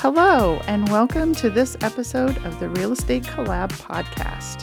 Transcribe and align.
Hello, 0.00 0.60
and 0.66 0.86
welcome 0.90 1.34
to 1.36 1.48
this 1.48 1.74
episode 1.80 2.36
of 2.44 2.60
the 2.60 2.68
Real 2.68 2.92
Estate 2.92 3.22
Collab 3.22 3.72
podcast, 3.72 4.62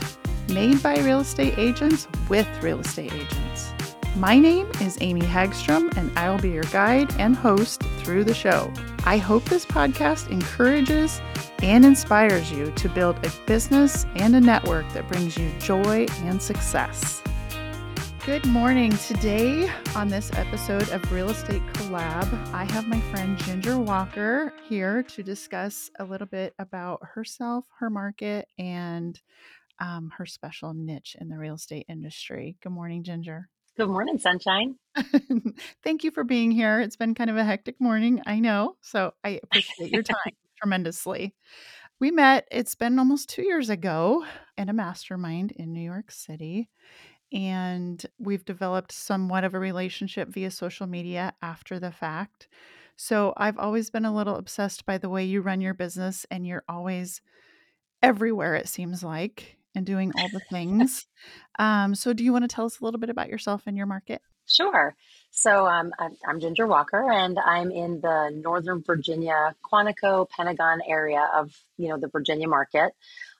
made 0.54 0.82
by 0.84 0.96
real 1.00 1.22
estate 1.22 1.58
agents 1.58 2.08
with 2.30 2.48
real 2.62 2.80
estate 2.80 3.12
agents. 3.12 3.74
My 4.16 4.38
name 4.38 4.70
is 4.80 4.96
Amy 5.02 5.22
Hagstrom, 5.22 5.92
and 5.98 6.18
I 6.18 6.30
will 6.30 6.38
be 6.38 6.52
your 6.52 6.64
guide 6.66 7.12
and 7.20 7.36
host 7.36 7.82
through 7.98 8.26
the 8.26 8.34
show. 8.36 8.72
I 9.06 9.18
hope 9.18 9.44
this 9.46 9.66
podcast 9.66 10.30
encourages 10.30 11.20
and 11.64 11.84
inspires 11.84 12.52
you 12.52 12.72
to 12.72 12.88
build 12.90 13.18
a 13.26 13.32
business 13.48 14.06
and 14.16 14.36
a 14.36 14.40
network 14.40 14.88
that 14.94 15.08
brings 15.08 15.36
you 15.36 15.52
joy 15.58 16.06
and 16.22 16.40
success. 16.40 17.24
Good 18.26 18.46
morning. 18.46 18.92
Today, 18.92 19.70
on 19.98 20.08
this 20.08 20.32
episode 20.36 20.88
of 20.92 21.12
Real 21.12 21.30
Estate 21.30 21.62
Collab, 21.74 22.54
I 22.54 22.64
have 22.64 22.88
my 22.88 23.02
friend 23.12 23.38
Ginger 23.40 23.78
Walker 23.78 24.54
here 24.70 25.04
to 25.04 25.24
discuss 25.24 25.92
a 26.00 26.06
little 26.06 26.28
bit 26.28 26.54
about 26.58 27.02
herself, 27.04 27.66
her 27.80 27.90
market, 27.90 28.48
and 28.58 29.20
um, 29.80 30.10
her 30.18 30.26
special 30.26 30.74
niche 30.74 31.18
in 31.20 31.28
the 31.28 31.38
real 31.38 31.56
estate 31.56 31.86
industry. 31.90 32.56
Good 32.64 32.72
morning, 32.72 33.04
Ginger. 33.04 33.50
Good 33.76 33.90
morning, 33.90 34.18
sunshine. 34.18 34.76
Thank 35.84 36.06
you 36.06 36.12
for 36.12 36.24
being 36.24 36.50
here. 36.50 36.80
It's 36.80 36.96
been 36.96 37.16
kind 37.16 37.30
of 37.30 37.36
a 37.36 37.44
hectic 37.44 37.82
morning, 37.82 38.22
I 38.26 38.40
know. 38.40 38.78
So 38.80 39.14
I 39.26 39.42
appreciate 39.44 39.92
your 39.92 40.04
time 40.04 40.34
tremendously. 40.62 41.36
We 42.00 42.10
met, 42.10 42.48
it's 42.52 42.76
been 42.76 43.00
almost 43.00 43.28
two 43.28 43.44
years 43.44 43.70
ago, 43.70 44.24
in 44.58 44.70
a 44.70 44.74
mastermind 44.74 45.52
in 45.52 45.74
New 45.74 45.82
York 45.82 46.10
City 46.10 46.70
and 47.34 48.06
we've 48.20 48.46
developed 48.46 48.92
somewhat 48.92 49.44
of 49.44 49.54
a 49.54 49.60
relationship 49.60 50.30
via 50.30 50.52
social 50.52 50.88
media 50.88 51.34
after 51.42 51.80
the 51.80 51.92
fact. 51.92 52.48
So 52.96 53.34
I've 53.36 53.58
always 53.58 53.90
been 53.90 54.06
a 54.06 54.14
little 54.14 54.36
obsessed 54.36 54.86
by 54.86 55.00
the 55.00 55.10
way 55.10 55.26
you 55.26 55.42
run 55.42 55.60
your 55.60 55.74
business, 55.74 56.26
and 56.30 56.46
you're 56.46 56.64
always 56.70 57.22
everywhere, 58.04 58.56
it 58.56 58.68
seems 58.68 59.04
like, 59.04 59.58
and 59.74 59.86
doing 59.86 60.12
all 60.18 60.30
the 60.32 60.42
things. 60.52 61.08
um, 61.58 61.96
so, 61.96 62.14
do 62.14 62.24
you 62.24 62.32
want 62.32 62.44
to 62.44 62.54
tell 62.54 62.66
us 62.66 62.80
a 62.80 62.84
little 62.86 63.00
bit 63.00 63.10
about 63.10 63.30
yourself 63.30 63.64
and 63.66 63.76
your 63.76 63.88
market? 63.88 64.22
Sure. 64.46 64.96
So 65.32 65.66
um, 65.66 65.92
I'm 66.28 66.40
Ginger 66.40 66.68
Walker, 66.68 67.12
and 67.12 67.40
I'm 67.40 67.72
in 67.72 68.02
the 68.02 68.30
Northern 68.44 68.84
Virginia, 68.86 69.56
Quantico, 69.64 70.30
Pentagon 70.30 70.80
area 70.88 71.28
of 71.34 71.52
you 71.78 71.90
know 71.90 71.98
the 71.98 72.10
Virginia 72.10 72.48
market. 72.48 72.94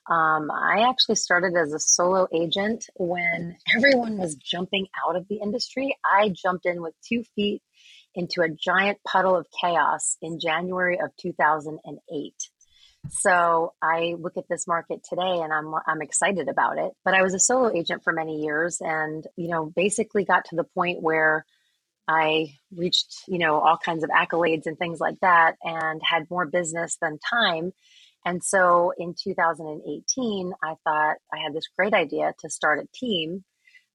Um, 0.06 0.50
I 0.50 0.86
actually 0.90 1.14
started 1.14 1.54
as 1.56 1.72
a 1.72 1.78
solo 1.78 2.28
agent 2.32 2.86
when 2.96 3.56
everyone 3.76 4.18
was 4.18 4.34
jumping 4.34 4.86
out 5.06 5.16
of 5.16 5.26
the 5.28 5.36
industry. 5.36 5.96
I 6.04 6.28
jumped 6.30 6.66
in 6.66 6.82
with 6.82 6.94
two 7.06 7.24
feet 7.34 7.62
into 8.14 8.42
a 8.42 8.48
giant 8.48 8.98
puddle 9.06 9.36
of 9.36 9.46
chaos 9.60 10.16
in 10.22 10.38
January 10.38 11.00
of 11.00 11.10
2008. 11.16 12.34
So 13.10 13.74
I 13.82 14.14
look 14.18 14.36
at 14.36 14.48
this 14.48 14.66
market 14.66 15.04
today 15.04 15.40
and 15.42 15.52
I'm 15.52 15.74
I'm 15.86 16.00
excited 16.00 16.48
about 16.48 16.78
it. 16.78 16.92
But 17.04 17.14
I 17.14 17.22
was 17.22 17.34
a 17.34 17.38
solo 17.38 17.70
agent 17.74 18.02
for 18.02 18.12
many 18.12 18.42
years 18.42 18.80
and 18.80 19.26
you 19.36 19.48
know 19.48 19.66
basically 19.66 20.24
got 20.24 20.46
to 20.46 20.56
the 20.56 20.64
point 20.64 21.02
where 21.02 21.44
I 22.06 22.54
reached, 22.74 23.22
you 23.26 23.38
know, 23.38 23.60
all 23.60 23.78
kinds 23.78 24.04
of 24.04 24.10
accolades 24.10 24.66
and 24.66 24.78
things 24.78 25.00
like 25.00 25.18
that 25.20 25.56
and 25.62 26.02
had 26.02 26.30
more 26.30 26.46
business 26.46 26.96
than 27.00 27.18
time 27.18 27.72
and 28.24 28.42
so 28.42 28.92
in 28.96 29.14
2018, 29.22 30.52
I 30.62 30.74
thought 30.84 31.16
I 31.32 31.38
had 31.42 31.52
this 31.52 31.68
great 31.76 31.94
idea 31.94 32.32
to 32.40 32.50
start 32.50 32.80
a 32.80 32.88
team. 32.94 33.44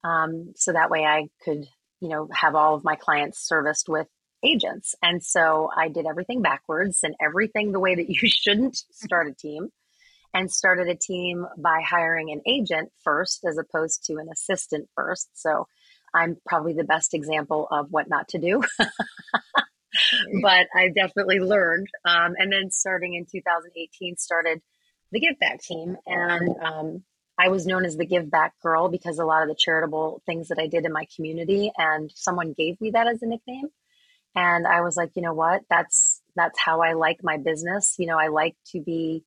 Um, 0.03 0.53
so 0.55 0.73
that 0.73 0.89
way 0.89 1.03
I 1.03 1.29
could, 1.43 1.65
you 1.99 2.09
know, 2.09 2.29
have 2.33 2.55
all 2.55 2.75
of 2.75 2.83
my 2.83 2.95
clients 2.95 3.45
serviced 3.45 3.89
with 3.89 4.07
agents. 4.43 4.95
And 5.01 5.23
so 5.23 5.69
I 5.75 5.89
did 5.89 6.05
everything 6.05 6.41
backwards 6.41 6.99
and 7.03 7.15
everything 7.21 7.71
the 7.71 7.79
way 7.79 7.95
that 7.95 8.09
you 8.09 8.29
shouldn't 8.29 8.77
start 8.91 9.27
a 9.27 9.33
team 9.33 9.69
and 10.33 10.51
started 10.51 10.87
a 10.87 10.95
team 10.95 11.47
by 11.57 11.81
hiring 11.81 12.31
an 12.31 12.41
agent 12.45 12.91
first 13.03 13.43
as 13.45 13.57
opposed 13.57 14.05
to 14.05 14.17
an 14.17 14.29
assistant 14.31 14.87
first. 14.95 15.29
So 15.33 15.67
I'm 16.13 16.37
probably 16.45 16.73
the 16.73 16.83
best 16.83 17.13
example 17.13 17.67
of 17.71 17.87
what 17.89 18.09
not 18.09 18.27
to 18.29 18.37
do. 18.37 18.61
but 20.41 20.67
I 20.75 20.89
definitely 20.89 21.39
learned. 21.39 21.87
Um, 22.05 22.35
and 22.37 22.51
then 22.51 22.71
starting 22.71 23.13
in 23.15 23.25
2018, 23.25 24.17
started 24.17 24.61
the 25.11 25.19
Give 25.19 25.39
Back 25.39 25.61
team. 25.61 25.97
And 26.05 26.55
um, 26.61 27.03
I 27.37 27.49
was 27.49 27.65
known 27.65 27.85
as 27.85 27.97
the 27.97 28.05
Give 28.05 28.29
Back 28.29 28.53
girl 28.61 28.89
because 28.89 29.19
a 29.19 29.25
lot 29.25 29.43
of 29.43 29.49
the 29.49 29.55
charitable 29.57 30.21
things 30.25 30.49
that 30.49 30.59
I 30.59 30.67
did 30.67 30.85
in 30.85 30.93
my 30.93 31.07
community, 31.15 31.71
and 31.77 32.11
someone 32.15 32.53
gave 32.53 32.79
me 32.81 32.91
that 32.91 33.07
as 33.07 33.21
a 33.21 33.27
nickname. 33.27 33.69
And 34.35 34.67
I 34.67 34.81
was 34.81 34.95
like, 34.95 35.11
you 35.15 35.21
know 35.21 35.33
what? 35.33 35.61
That's 35.69 36.21
that's 36.35 36.59
how 36.59 36.81
I 36.81 36.93
like 36.93 37.19
my 37.23 37.37
business. 37.37 37.95
You 37.97 38.05
know, 38.05 38.17
I 38.17 38.27
like 38.27 38.55
to 38.73 38.81
be 38.81 39.23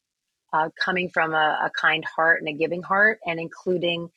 uh, 0.52 0.68
coming 0.82 1.08
from 1.08 1.32
a, 1.32 1.58
a 1.64 1.70
kind 1.70 2.04
heart 2.04 2.40
and 2.40 2.48
a 2.48 2.52
giving 2.52 2.82
heart, 2.82 3.18
and 3.26 3.40
including 3.40 4.10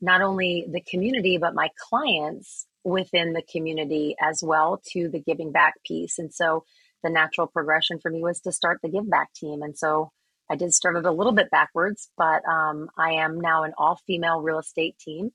not 0.00 0.20
only 0.20 0.66
the 0.70 0.80
community 0.80 1.38
but 1.38 1.54
my 1.54 1.68
clients 1.88 2.66
within 2.84 3.32
the 3.32 3.42
community 3.42 4.16
as 4.20 4.42
well 4.42 4.80
to 4.92 5.08
the 5.08 5.20
giving 5.20 5.52
back 5.52 5.74
piece. 5.86 6.18
And 6.18 6.32
so 6.32 6.64
the 7.02 7.10
natural 7.10 7.46
progression 7.46 7.98
for 8.00 8.10
me 8.10 8.22
was 8.22 8.40
to 8.40 8.52
start 8.52 8.80
the 8.82 8.88
give 8.88 9.08
back 9.08 9.32
team. 9.34 9.62
And 9.62 9.76
so 9.76 10.10
I 10.50 10.56
did 10.56 10.74
start 10.74 10.96
it 10.96 11.06
a 11.06 11.12
little 11.12 11.32
bit 11.32 11.50
backwards, 11.50 12.10
but 12.16 12.46
um, 12.46 12.88
I 12.98 13.12
am 13.12 13.40
now 13.40 13.62
an 13.62 13.72
all 13.78 13.98
female 14.06 14.40
real 14.40 14.58
estate 14.58 14.98
team. 14.98 15.30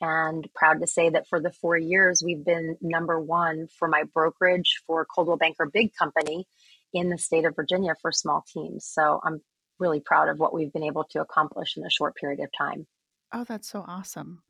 And 0.00 0.46
proud 0.54 0.80
to 0.80 0.86
say 0.86 1.10
that 1.10 1.28
for 1.28 1.40
the 1.40 1.52
four 1.52 1.76
years, 1.76 2.22
we've 2.24 2.44
been 2.44 2.76
number 2.80 3.20
one 3.20 3.68
for 3.78 3.88
my 3.88 4.04
brokerage 4.12 4.82
for 4.86 5.06
Coldwell 5.06 5.36
Banker 5.36 5.70
Big 5.72 5.92
Company 5.94 6.46
in 6.92 7.10
the 7.10 7.18
state 7.18 7.44
of 7.44 7.56
Virginia 7.56 7.94
for 8.00 8.12
small 8.12 8.44
teams. 8.52 8.86
So 8.86 9.20
I'm 9.24 9.40
really 9.78 10.00
proud 10.00 10.28
of 10.28 10.38
what 10.38 10.54
we've 10.54 10.72
been 10.72 10.82
able 10.82 11.04
to 11.10 11.20
accomplish 11.20 11.76
in 11.76 11.84
a 11.84 11.90
short 11.90 12.16
period 12.16 12.40
of 12.40 12.50
time. 12.56 12.86
Oh, 13.32 13.44
that's 13.44 13.68
so 13.68 13.84
awesome. 13.86 14.43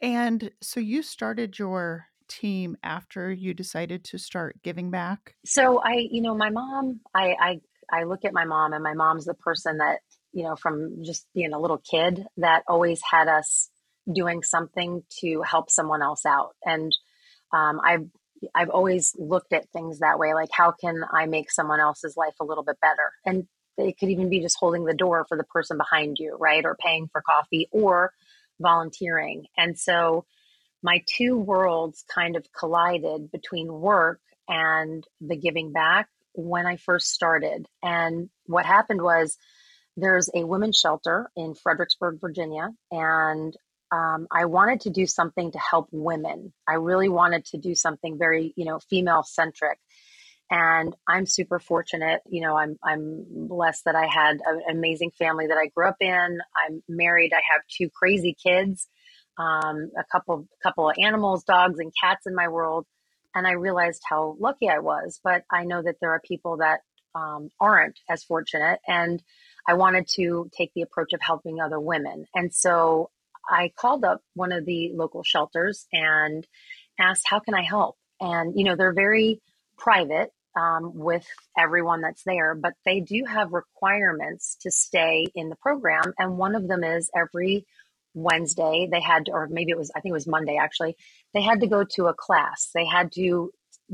And 0.00 0.50
so 0.60 0.80
you 0.80 1.02
started 1.02 1.58
your 1.58 2.06
team 2.28 2.76
after 2.82 3.32
you 3.32 3.54
decided 3.54 4.04
to 4.04 4.18
start 4.18 4.62
giving 4.62 4.90
back? 4.90 5.34
So 5.44 5.80
I, 5.82 6.06
you 6.10 6.20
know, 6.20 6.34
my 6.34 6.50
mom, 6.50 7.00
I 7.14 7.34
I 7.40 7.60
I 7.90 8.04
look 8.04 8.24
at 8.24 8.32
my 8.32 8.44
mom 8.44 8.72
and 8.72 8.82
my 8.82 8.94
mom's 8.94 9.26
the 9.26 9.34
person 9.34 9.78
that, 9.78 10.00
you 10.32 10.42
know, 10.44 10.56
from 10.56 11.02
just 11.04 11.26
being 11.34 11.52
a 11.52 11.60
little 11.60 11.78
kid 11.78 12.26
that 12.38 12.62
always 12.68 13.00
had 13.08 13.28
us 13.28 13.70
doing 14.12 14.42
something 14.42 15.02
to 15.20 15.42
help 15.42 15.70
someone 15.70 16.02
else 16.02 16.26
out. 16.26 16.54
And 16.64 16.94
um, 17.52 17.80
I've 17.82 18.06
I've 18.54 18.70
always 18.70 19.14
looked 19.18 19.52
at 19.52 19.70
things 19.70 20.00
that 20.00 20.18
way, 20.18 20.34
like 20.34 20.50
how 20.52 20.72
can 20.72 21.04
I 21.10 21.26
make 21.26 21.50
someone 21.50 21.80
else's 21.80 22.16
life 22.16 22.34
a 22.40 22.44
little 22.44 22.64
bit 22.64 22.78
better? 22.80 23.12
And 23.24 23.46
it 23.78 23.98
could 23.98 24.10
even 24.10 24.28
be 24.28 24.40
just 24.40 24.56
holding 24.58 24.84
the 24.84 24.94
door 24.94 25.26
for 25.28 25.36
the 25.36 25.44
person 25.44 25.76
behind 25.76 26.18
you, 26.18 26.36
right? 26.38 26.64
Or 26.64 26.76
paying 26.76 27.08
for 27.12 27.22
coffee 27.22 27.68
or 27.70 28.12
volunteering. 28.60 29.46
And 29.56 29.78
so 29.78 30.24
my 30.82 31.02
two 31.06 31.36
worlds 31.36 32.04
kind 32.12 32.36
of 32.36 32.46
collided 32.52 33.30
between 33.30 33.72
work 33.72 34.20
and 34.48 35.04
the 35.20 35.36
giving 35.36 35.72
back 35.72 36.08
when 36.34 36.66
I 36.66 36.76
first 36.76 37.12
started. 37.12 37.66
And 37.82 38.28
what 38.46 38.66
happened 38.66 39.02
was 39.02 39.36
there's 39.96 40.30
a 40.34 40.44
women's 40.44 40.78
shelter 40.78 41.30
in 41.36 41.54
Fredericksburg, 41.54 42.20
Virginia, 42.20 42.70
and 42.90 43.56
um, 43.90 44.26
I 44.30 44.46
wanted 44.46 44.82
to 44.82 44.90
do 44.90 45.06
something 45.06 45.52
to 45.52 45.58
help 45.58 45.88
women. 45.92 46.52
I 46.68 46.74
really 46.74 47.08
wanted 47.08 47.44
to 47.46 47.58
do 47.58 47.74
something 47.74 48.18
very, 48.18 48.52
you 48.56 48.64
know, 48.64 48.80
female 48.90 49.22
centric. 49.22 49.78
And 50.50 50.94
I'm 51.08 51.26
super 51.26 51.58
fortunate. 51.58 52.20
You 52.28 52.42
know, 52.42 52.56
I'm 52.56 52.78
I'm 52.84 53.24
blessed 53.48 53.84
that 53.86 53.96
I 53.96 54.06
had 54.06 54.38
an 54.46 54.62
amazing 54.70 55.10
family 55.18 55.48
that 55.48 55.58
I 55.58 55.68
grew 55.68 55.88
up 55.88 55.96
in. 56.00 56.38
I'm 56.66 56.82
married. 56.88 57.32
I 57.32 57.42
have 57.52 57.62
two 57.68 57.90
crazy 57.90 58.36
kids 58.40 58.88
um, 59.38 59.90
a 59.98 60.04
couple 60.10 60.46
couple 60.62 60.88
of 60.88 60.96
animals, 60.98 61.44
dogs 61.44 61.78
and 61.78 61.92
cats 62.00 62.26
in 62.26 62.34
my 62.34 62.48
world, 62.48 62.86
and 63.34 63.46
I 63.46 63.52
realized 63.52 64.02
how 64.08 64.36
lucky 64.40 64.68
I 64.68 64.78
was. 64.78 65.20
But 65.22 65.44
I 65.50 65.64
know 65.64 65.82
that 65.82 65.96
there 66.00 66.10
are 66.12 66.20
people 66.26 66.58
that 66.58 66.80
um, 67.14 67.50
aren't 67.60 67.98
as 68.08 68.24
fortunate, 68.24 68.80
and 68.86 69.22
I 69.68 69.74
wanted 69.74 70.08
to 70.16 70.50
take 70.56 70.72
the 70.74 70.82
approach 70.82 71.12
of 71.12 71.20
helping 71.20 71.60
other 71.60 71.80
women. 71.80 72.26
And 72.34 72.52
so 72.52 73.10
I 73.48 73.72
called 73.76 74.04
up 74.04 74.22
one 74.34 74.52
of 74.52 74.64
the 74.64 74.92
local 74.94 75.22
shelters 75.22 75.86
and 75.92 76.46
asked, 76.98 77.26
"How 77.28 77.40
can 77.40 77.54
I 77.54 77.62
help?" 77.62 77.96
And 78.20 78.54
you 78.58 78.64
know, 78.64 78.76
they're 78.76 78.94
very 78.94 79.40
private 79.78 80.30
um, 80.56 80.92
with 80.94 81.26
everyone 81.56 82.00
that's 82.00 82.24
there, 82.24 82.54
but 82.54 82.72
they 82.84 83.00
do 83.00 83.24
have 83.28 83.52
requirements 83.52 84.56
to 84.62 84.70
stay 84.70 85.26
in 85.34 85.50
the 85.50 85.56
program. 85.56 86.14
And 86.18 86.38
one 86.38 86.54
of 86.54 86.66
them 86.66 86.82
is 86.82 87.10
every 87.14 87.66
Wednesday, 88.14 88.88
they 88.90 89.00
had, 89.00 89.28
or 89.30 89.46
maybe 89.48 89.70
it 89.70 89.78
was, 89.78 89.92
I 89.94 90.00
think 90.00 90.12
it 90.12 90.14
was 90.14 90.26
Monday 90.26 90.56
actually, 90.56 90.96
they 91.34 91.42
had 91.42 91.60
to 91.60 91.66
go 91.66 91.84
to 91.84 92.06
a 92.06 92.14
class. 92.14 92.70
They 92.74 92.86
had 92.86 93.12
to 93.12 93.52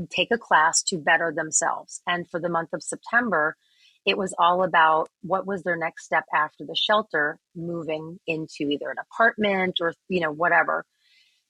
take 0.09 0.29
a 0.31 0.37
class 0.37 0.81
to 0.83 0.97
better 0.97 1.33
themselves. 1.35 2.01
And 2.07 2.27
for 2.29 2.39
the 2.39 2.49
month 2.49 2.69
of 2.73 2.81
September, 2.81 3.57
it 4.05 4.17
was 4.17 4.33
all 4.37 4.63
about 4.63 5.09
what 5.21 5.45
was 5.45 5.63
their 5.63 5.77
next 5.77 6.05
step 6.05 6.25
after 6.33 6.65
the 6.65 6.75
shelter, 6.75 7.37
moving 7.55 8.19
into 8.25 8.69
either 8.69 8.89
an 8.89 8.97
apartment 8.99 9.79
or, 9.81 9.93
you 10.07 10.21
know, 10.21 10.31
whatever. 10.31 10.85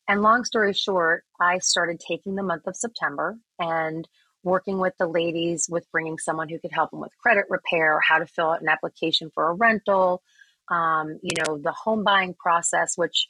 And 0.08 0.22
long 0.22 0.44
story 0.44 0.74
short, 0.74 1.24
I 1.40 1.60
started 1.60 2.00
taking 2.00 2.36
the 2.36 2.44
month 2.44 2.64
of 2.68 2.76
September 2.76 3.38
and 3.60 4.08
working 4.44 4.78
with 4.78 4.94
the 5.00 5.08
ladies 5.08 5.68
with 5.70 5.90
bringing 5.92 6.18
someone 6.18 6.50
who 6.50 6.60
could 6.60 6.72
help 6.72 6.92
them 6.92 7.00
with 7.00 7.18
credit 7.18 7.46
repair, 7.50 8.00
how 8.00 8.20
to 8.20 8.26
fill 8.26 8.52
out 8.52 8.62
an 8.62 8.70
application 8.70 9.32
for 9.34 9.50
a 9.50 9.54
rental, 9.54 10.22
um, 10.70 11.20
you 11.22 11.36
know, 11.38 11.58
the 11.58 11.72
home 11.72 12.04
buying 12.04 12.34
process, 12.34 12.98
which 12.98 13.28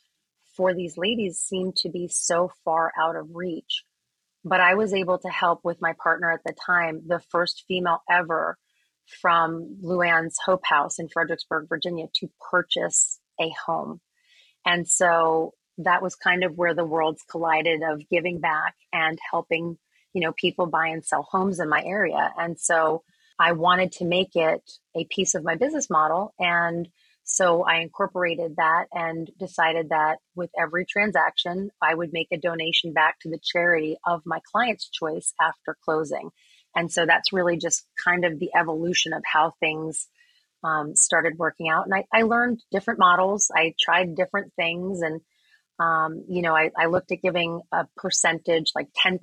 for 0.56 0.74
these 0.74 0.98
ladies 0.98 1.40
seemed 1.40 1.76
to 1.76 1.90
be 1.90 2.08
so 2.08 2.52
far 2.64 2.92
out 3.00 3.16
of 3.16 3.30
reach. 3.34 3.84
But 4.46 4.60
I 4.60 4.76
was 4.76 4.94
able 4.94 5.20
to 5.20 5.30
help 5.30 5.62
with 5.64 5.82
my 5.82 5.94
partner 6.02 6.32
at 6.32 6.42
the 6.46 6.54
time, 6.54 7.02
the 7.08 7.22
first 7.30 7.64
female 7.68 8.02
ever 8.10 8.58
from 9.22 9.78
Loisann's 9.82 10.38
Hope 10.46 10.66
House 10.66 11.00
in 11.00 11.10
Fredericksburg, 11.10 11.68
Virginia, 11.70 12.08
to 12.16 12.30
purchase 12.52 13.20
a 13.40 13.52
home. 13.66 14.02
And 14.66 14.88
so 14.88 15.54
that 15.80 16.02
was 16.02 16.16
kind 16.16 16.44
of 16.44 16.58
where 16.58 16.74
the 16.74 16.86
worlds 16.86 17.24
collided 17.30 17.82
of 17.84 18.08
giving 18.10 18.40
back 18.40 18.76
and 18.92 19.18
helping, 19.32 19.78
you 20.14 20.22
know, 20.22 20.34
people 20.34 20.68
buy 20.68 20.88
and 20.88 21.06
sell 21.06 21.28
homes 21.30 21.60
in 21.60 21.70
my 21.70 21.82
area. 21.84 22.32
And 22.38 22.60
so 22.60 23.04
I 23.40 23.54
wanted 23.54 23.92
to 23.94 24.06
make 24.06 24.36
it 24.36 24.62
a 24.96 25.06
piece 25.06 25.36
of 25.36 25.44
my 25.44 25.56
business 25.56 25.90
model. 25.90 26.34
And 26.40 26.88
so 27.24 27.64
I 27.64 27.78
incorporated 27.78 28.58
that 28.58 28.86
and 28.92 29.30
decided 29.40 29.90
that 29.90 30.18
with 30.36 30.52
every 30.60 30.86
transaction, 30.86 31.72
I 31.82 31.96
would 31.96 32.12
make 32.12 32.28
a 32.32 32.38
donation 32.38 32.94
back 32.94 33.20
to 33.22 33.30
the 33.30 33.40
charity 33.42 33.98
of 34.06 34.22
my 34.26 34.40
client's 34.52 34.90
choice 34.90 35.34
after 35.42 35.78
closing. 35.84 36.30
And 36.76 36.92
so 36.92 37.06
that's 37.06 37.34
really 37.34 37.58
just 37.58 37.86
kind 38.04 38.26
of 38.26 38.40
the 38.40 38.52
evolution 38.56 39.14
of 39.14 39.24
how 39.26 39.54
things 39.60 40.08
um, 40.64 40.96
started 40.96 41.38
working 41.38 41.70
out. 41.70 41.86
And 41.86 41.94
I, 41.94 42.06
I, 42.14 42.24
learned 42.24 42.62
different 42.72 43.00
models. 43.00 43.52
I 43.54 43.74
tried 43.78 44.16
different 44.16 44.54
things. 44.56 45.02
And, 45.02 45.20
um, 45.80 46.26
you 46.28 46.42
know, 46.42 46.56
I, 46.56 46.70
I, 46.78 46.86
looked 46.86 47.12
at 47.12 47.22
giving 47.22 47.62
a 47.72 47.86
percentage, 47.98 48.72
like 48.76 48.90
10% 49.06 49.18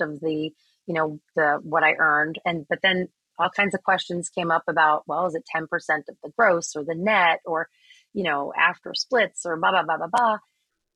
of 0.00 0.20
the, 0.20 0.52
you 0.86 0.94
know, 0.94 1.18
the, 1.34 1.58
what 1.62 1.82
I 1.82 1.94
earned. 1.98 2.38
And, 2.44 2.64
but 2.68 2.78
then 2.82 3.08
all 3.38 3.50
kinds 3.50 3.74
of 3.74 3.82
questions 3.82 4.28
came 4.28 4.50
up 4.50 4.62
about, 4.68 5.02
well, 5.06 5.26
is 5.26 5.34
it 5.34 5.44
10% 5.54 5.64
of 6.08 6.16
the 6.22 6.30
gross 6.36 6.76
or 6.76 6.84
the 6.84 6.94
net 6.94 7.40
or, 7.44 7.68
you 8.14 8.22
know, 8.22 8.52
after 8.56 8.94
splits 8.94 9.44
or 9.44 9.56
blah, 9.56 9.72
blah, 9.72 9.82
blah, 9.82 9.96
blah, 9.96 10.06
blah. 10.06 10.38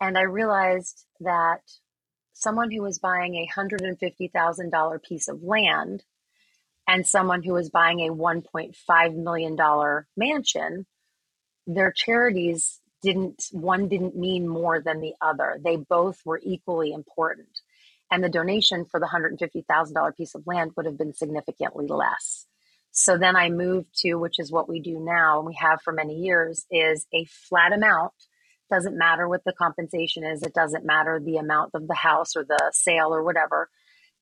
And 0.01 0.17
I 0.17 0.23
realized 0.23 1.05
that 1.21 1.61
someone 2.33 2.71
who 2.71 2.83
was 2.83 2.99
buying 2.99 3.35
a 3.35 3.49
$150,000 3.55 5.03
piece 5.03 5.29
of 5.29 5.43
land 5.43 6.05
and 6.89 7.07
someone 7.07 7.43
who 7.43 7.53
was 7.53 7.69
buying 7.69 8.01
a 8.01 8.13
$1.5 8.13 9.15
million 9.17 9.57
mansion, 10.17 10.87
their 11.67 11.93
charities 11.93 12.80
didn't, 13.03 13.45
one 13.53 13.89
didn't 13.89 14.17
mean 14.17 14.49
more 14.49 14.81
than 14.81 15.01
the 15.01 15.15
other. 15.21 15.59
They 15.63 15.77
both 15.77 16.21
were 16.25 16.41
equally 16.43 16.93
important. 16.93 17.61
And 18.11 18.25
the 18.25 18.29
donation 18.29 18.85
for 18.85 18.99
the 18.99 19.07
$150,000 19.07 20.17
piece 20.17 20.35
of 20.35 20.47
land 20.47 20.73
would 20.77 20.87
have 20.87 20.99
been 20.99 21.15
significantly 21.15 21.87
less. 21.87 22.47
So 22.91 23.17
then 23.17 23.37
I 23.37 23.51
moved 23.51 23.89
to, 24.01 24.15
which 24.15 24.41
is 24.41 24.51
what 24.51 24.69
we 24.69 24.81
do 24.81 24.99
now, 24.99 25.39
and 25.39 25.47
we 25.47 25.55
have 25.55 25.81
for 25.83 25.93
many 25.93 26.15
years, 26.15 26.67
is 26.71 27.07
a 27.15 27.25
flat 27.27 27.73
amount. 27.73 28.13
Doesn't 28.69 28.99
matter 28.99 29.29
what 29.29 29.45
the 29.45 29.53
compensation 29.53 30.25
is. 30.25 30.43
It 30.43 30.55
doesn't 30.55 30.85
matter 30.85 31.21
the 31.21 31.37
amount 31.37 31.71
of 31.75 31.87
the 31.87 31.95
house 31.95 32.35
or 32.35 32.45
the 32.45 32.71
sale 32.75 33.15
or 33.15 33.23
whatever 33.23 33.69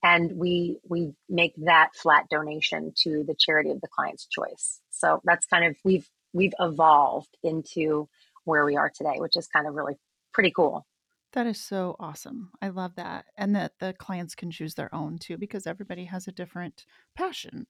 and 0.02 0.32
we 0.36 0.78
we 0.88 1.12
make 1.28 1.54
that 1.58 1.90
flat 1.94 2.28
donation 2.30 2.92
to 2.96 3.25
the 3.26 3.34
charity 3.38 3.70
of 3.70 3.80
the 3.80 3.88
client's 3.88 4.26
choice 4.26 4.80
so 4.90 5.20
that's 5.25 5.46
kind 5.46 5.64
of 5.64 5.76
we've 5.84 6.08
we've 6.32 6.54
evolved 6.60 7.36
into 7.42 8.08
where 8.49 8.65
we 8.65 8.77
are 8.77 8.91
today 8.95 9.15
which 9.17 9.37
is 9.37 9.47
kind 9.49 9.67
of 9.67 9.75
really 9.75 9.95
pretty 10.33 10.53
cool 10.55 10.87
that 11.33 11.47
is 11.47 11.61
so 11.61 11.95
awesome 12.00 12.50
i 12.62 12.69
love 12.69 12.95
that 12.97 13.27
and 13.37 13.55
that 13.55 13.73
the 13.81 13.95
clients 13.99 14.35
can 14.35 14.50
choose 14.50 14.75
their 14.75 14.93
own 14.95 15.19
too 15.19 15.37
because 15.37 15.67
everybody 15.67 16.05
has 16.05 16.27
a 16.27 16.33
different 16.33 16.85
passion 17.17 17.67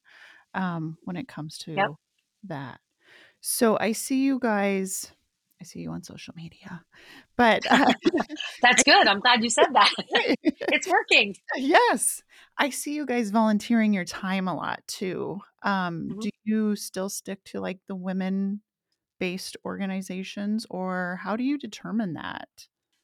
um, 0.55 0.97
when 1.05 1.17
it 1.17 1.29
comes 1.29 1.59
to 1.59 1.73
yep. 1.73 1.91
that 2.45 2.81
so 3.41 3.77
i 3.81 3.93
see 3.93 4.23
you 4.23 4.39
guys 4.39 5.13
I 5.61 5.65
see 5.65 5.81
you 5.81 5.91
on 5.91 6.03
social 6.03 6.35
media. 6.37 6.85
But 7.37 7.67
uh, 7.71 7.93
that's 8.63 8.83
good. 8.83 9.09
I'm 9.09 9.21
glad 9.21 9.43
you 9.43 9.51
said 9.51 9.67
that. 9.73 9.93
it's 10.43 10.87
working. 10.87 11.35
Yes. 11.57 12.23
I 12.59 12.71
see 12.71 12.95
you 12.95 13.07
guys 13.07 13.31
volunteering 13.31 13.93
your 13.93 14.05
time 14.05 14.47
a 14.49 14.55
lot 14.55 14.81
too. 14.87 15.41
Um, 15.63 16.09
mm-hmm. 16.11 16.19
Do 16.21 16.31
you 16.45 16.77
still 16.77 17.09
stick 17.09 17.43
to 17.47 17.61
like 17.61 17.81
the 17.89 17.97
women 17.97 18.61
based 19.19 19.57
organizations 19.65 20.67
or 20.71 21.21
how 21.23 21.37
do 21.37 21.45
you 21.45 21.59
determine 21.59 22.15
that? 22.15 22.49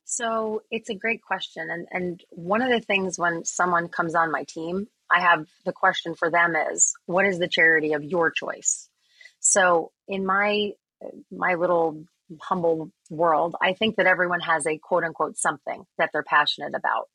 So 0.04 0.62
it's 0.70 0.90
a 0.90 0.94
great 0.94 1.22
question. 1.22 1.70
And, 1.70 1.86
and 1.90 2.24
one 2.30 2.62
of 2.62 2.70
the 2.70 2.80
things 2.80 3.18
when 3.18 3.44
someone 3.44 3.88
comes 3.88 4.14
on 4.14 4.30
my 4.30 4.44
team, 4.44 4.86
I 5.10 5.20
have 5.20 5.46
the 5.64 5.72
question 5.72 6.14
for 6.14 6.30
them 6.30 6.54
is 6.56 6.92
what 7.06 7.26
is 7.26 7.38
the 7.38 7.48
charity 7.48 7.94
of 7.94 8.04
your 8.04 8.30
choice? 8.30 8.88
So 9.40 9.92
in 10.08 10.24
my 10.24 10.72
my 11.30 11.54
little 11.54 12.04
humble 12.40 12.90
world, 13.10 13.56
I 13.60 13.74
think 13.74 13.96
that 13.96 14.06
everyone 14.06 14.40
has 14.40 14.66
a 14.66 14.78
quote 14.78 15.04
unquote 15.04 15.36
something 15.36 15.84
that 15.98 16.10
they're 16.12 16.22
passionate 16.22 16.74
about. 16.74 17.08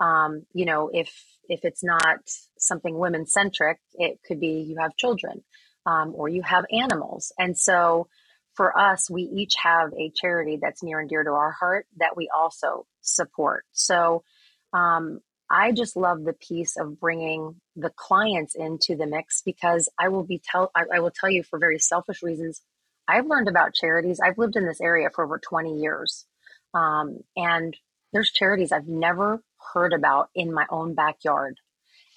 Um, 0.00 0.46
you 0.52 0.64
know, 0.64 0.90
if 0.92 1.12
if 1.48 1.64
it's 1.64 1.84
not 1.84 2.20
something 2.58 2.98
women 2.98 3.26
centric, 3.26 3.78
it 3.94 4.20
could 4.26 4.40
be 4.40 4.64
you 4.68 4.78
have 4.78 4.96
children 4.96 5.44
um, 5.84 6.12
or 6.14 6.28
you 6.28 6.42
have 6.42 6.64
animals, 6.72 7.32
and 7.38 7.56
so 7.56 8.08
for 8.56 8.76
us, 8.76 9.10
we 9.10 9.22
each 9.22 9.54
have 9.62 9.92
a 9.92 10.10
charity 10.14 10.58
that's 10.60 10.82
near 10.82 11.00
and 11.00 11.08
dear 11.08 11.22
to 11.22 11.30
our 11.30 11.52
heart 11.52 11.86
that 11.98 12.16
we 12.16 12.30
also 12.34 12.86
support. 13.02 13.64
So 13.72 14.24
um, 14.72 15.20
I 15.50 15.72
just 15.72 15.96
love 15.96 16.24
the 16.24 16.32
piece 16.32 16.76
of 16.76 16.98
bringing 16.98 17.60
the 17.76 17.90
clients 17.90 18.54
into 18.54 18.96
the 18.96 19.06
mix 19.06 19.42
because 19.42 19.88
I 19.98 20.08
will 20.08 20.24
be 20.24 20.40
tell 20.44 20.70
I, 20.74 20.84
I 20.94 21.00
will 21.00 21.12
tell 21.12 21.30
you 21.30 21.42
for 21.42 21.58
very 21.58 21.78
selfish 21.78 22.22
reasons 22.22 22.62
I've 23.08 23.26
learned 23.26 23.48
about 23.48 23.74
charities. 23.74 24.20
I've 24.20 24.38
lived 24.38 24.56
in 24.56 24.66
this 24.66 24.80
area 24.80 25.10
for 25.14 25.24
over 25.24 25.38
20 25.38 25.78
years. 25.80 26.26
Um, 26.74 27.20
and 27.36 27.76
there's 28.12 28.30
charities 28.30 28.72
I've 28.72 28.88
never 28.88 29.42
heard 29.72 29.92
about 29.92 30.28
in 30.34 30.52
my 30.52 30.66
own 30.70 30.94
backyard. 30.94 31.58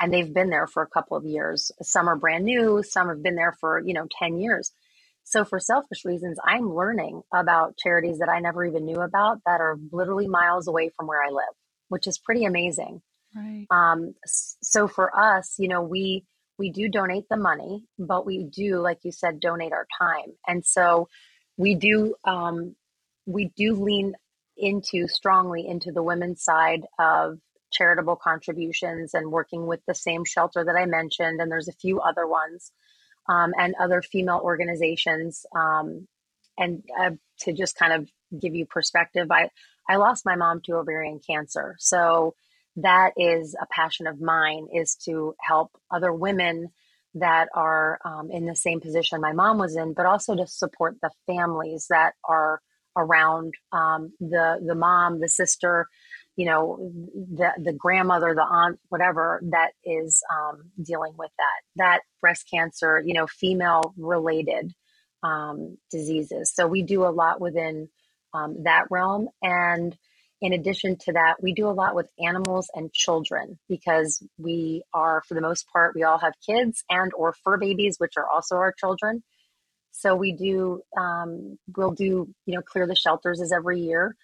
And 0.02 0.14
they've 0.14 0.34
been 0.34 0.50
there 0.50 0.68
for 0.68 0.82
a 0.82 0.88
couple 0.88 1.18
of 1.18 1.26
years. 1.26 1.72
Some 1.82 2.08
are 2.08 2.16
brand 2.16 2.46
new, 2.46 2.84
some 2.84 3.10
have 3.10 3.22
been 3.22 3.36
there 3.36 3.56
for, 3.60 3.80
you 3.80 3.94
know, 3.94 4.08
10 4.18 4.40
years. 4.40 4.72
So 5.30 5.46
for 5.46 5.60
selfish 5.60 6.06
reasons, 6.06 6.40
I'm 6.44 6.74
learning 6.74 7.22
about 7.31 7.78
charities 7.78 8.18
that 8.18 8.30
I 8.30 8.40
never 8.40 8.66
even 8.66 8.86
knew 8.86 9.00
about 9.00 9.38
that 9.46 9.62
are 9.62 9.78
literally 9.92 10.28
miles 10.28 10.68
away 10.68 10.90
from 10.98 11.06
where 11.06 11.24
I 11.24 11.30
live, 11.30 11.56
which 11.88 12.08
is 12.08 12.18
pretty 12.18 12.46
amazing. 12.46 13.04
Right. 13.36 13.68
Um, 13.70 14.16
so 14.26 14.88
for 14.88 15.16
us, 15.16 15.54
you 15.60 15.68
know, 15.68 15.84
we 15.84 16.26
we 16.58 16.72
do 16.72 16.90
donate 16.90 17.26
the 17.30 17.38
money, 17.38 17.86
but 18.00 18.26
we 18.26 18.44
do, 18.44 18.80
like 18.80 19.00
you 19.04 19.12
said, 19.12 19.40
donate 19.40 19.71
our 19.71 19.86
time. 20.00 20.33
And 20.48 20.66
so 20.66 21.07
we 21.57 21.76
do 21.76 22.16
um, 22.24 22.76
we 23.28 23.52
do 23.56 23.76
lean 23.76 24.16
into 24.57 25.07
strongly 25.07 25.68
into 25.68 25.92
the 25.92 26.04
women's 26.04 26.44
side 26.44 26.81
of 26.98 27.38
charitable 27.71 28.16
contributions 28.16 29.14
and 29.14 29.31
working 29.31 29.68
with 29.68 29.80
the 29.88 29.94
same 29.94 30.26
shelter 30.26 30.66
that 30.66 30.76
I 30.76 30.88
mentioned, 30.88 31.40
and 31.40 31.52
there's 31.52 31.68
a 31.68 31.74
few 31.74 32.00
other 32.00 32.26
ones, 32.26 32.71
um, 33.30 33.54
and 33.57 33.76
other 33.80 34.02
female 34.02 34.42
organizations. 34.44 35.45
Um, 35.56 36.07
and 36.57 36.83
uh, 37.00 37.12
to 37.42 37.54
just 37.54 37.78
kind 37.78 37.94
of 37.94 38.09
give 38.38 38.56
you 38.56 38.66
perspective, 38.66 39.31
I 39.31 39.50
I 39.88 39.95
lost 39.95 40.26
my 40.26 40.36
mom 40.36 40.62
to 40.66 40.76
ovarian 40.76 41.21
cancer, 41.26 41.76
so 41.80 42.36
that 42.76 43.14
is 43.18 43.56
a 43.59 43.66
passion 43.71 44.07
of 44.07 44.19
mine 44.21 44.68
is 44.74 44.95
to 45.06 45.36
help 45.40 45.71
other 45.92 46.14
women 46.14 46.69
that 47.16 47.50
are 47.56 48.00
um, 48.06 48.30
in 48.31 48.45
the 48.45 48.56
same 48.56 48.80
position 48.80 49.19
my 49.19 49.33
mom 49.33 49.57
was 49.57 49.76
in 49.76 49.94
but 49.94 50.06
also 50.06 50.36
to 50.36 50.45
support 50.45 50.95
the 51.02 51.09
families 51.26 51.88
that 51.90 52.14
are 52.24 52.62
around 52.95 53.54
um, 53.71 54.14
the 54.19 54.62
the 54.66 54.76
mom 54.76 55.19
the 55.19 55.28
sister 55.28 55.88
you 56.40 56.48
know 56.48 56.92
the 57.14 57.52
the 57.64 57.74
grandmother 57.74 58.34
the 58.36 58.44
aunt 58.44 58.80
whatever 58.90 59.42
that 59.52 59.72
is 59.86 60.24
um, 60.34 60.72
dealing 60.81 61.14
with 61.18 61.31
that 61.38 61.62
that 61.76 62.02
breast 62.22 62.48
cancer 62.52 63.04
you 63.06 63.14
know 63.14 63.28
female 63.28 63.94
related 63.98 64.74
um, 65.24 65.78
diseases 65.92 66.54
so 66.56 66.68
we 66.68 66.84
do 66.84 67.04
a 67.06 67.12
lot 67.12 67.42
within 67.42 67.90
um, 68.34 68.64
that 68.64 68.86
realm 68.90 69.30
and 69.44 69.98
in 70.42 70.54
addition 70.54 70.98
to 71.02 71.14
that, 71.14 71.36
we 71.42 71.54
do 71.54 71.68
a 71.68 71.72
lot 71.72 71.96
with 71.96 72.08
animals 72.18 72.69
and 72.74 72.94
children 72.94 73.60
because 73.68 74.24
we 74.38 74.84
are, 74.94 75.22
for 75.28 75.34
the 75.34 75.42
most 75.42 75.68
part, 75.74 75.96
we 75.96 76.04
all 76.04 76.18
have 76.18 76.34
kids 76.46 76.84
and 76.90 77.12
or 77.14 77.36
fur 77.44 77.58
babies, 77.58 77.98
which 77.98 78.14
are 78.18 78.28
also 78.30 78.56
our 78.56 78.74
children. 78.80 79.22
So 79.92 80.16
we 80.16 80.34
do, 80.34 80.81
um, 80.98 81.58
we'll 81.76 81.92
do, 81.92 82.30
you 82.46 82.56
know, 82.56 82.62
clear 82.62 82.88
the 82.88 82.96
shelters 82.96 83.42
as 83.42 83.52
every 83.52 83.81
year. 83.81 84.16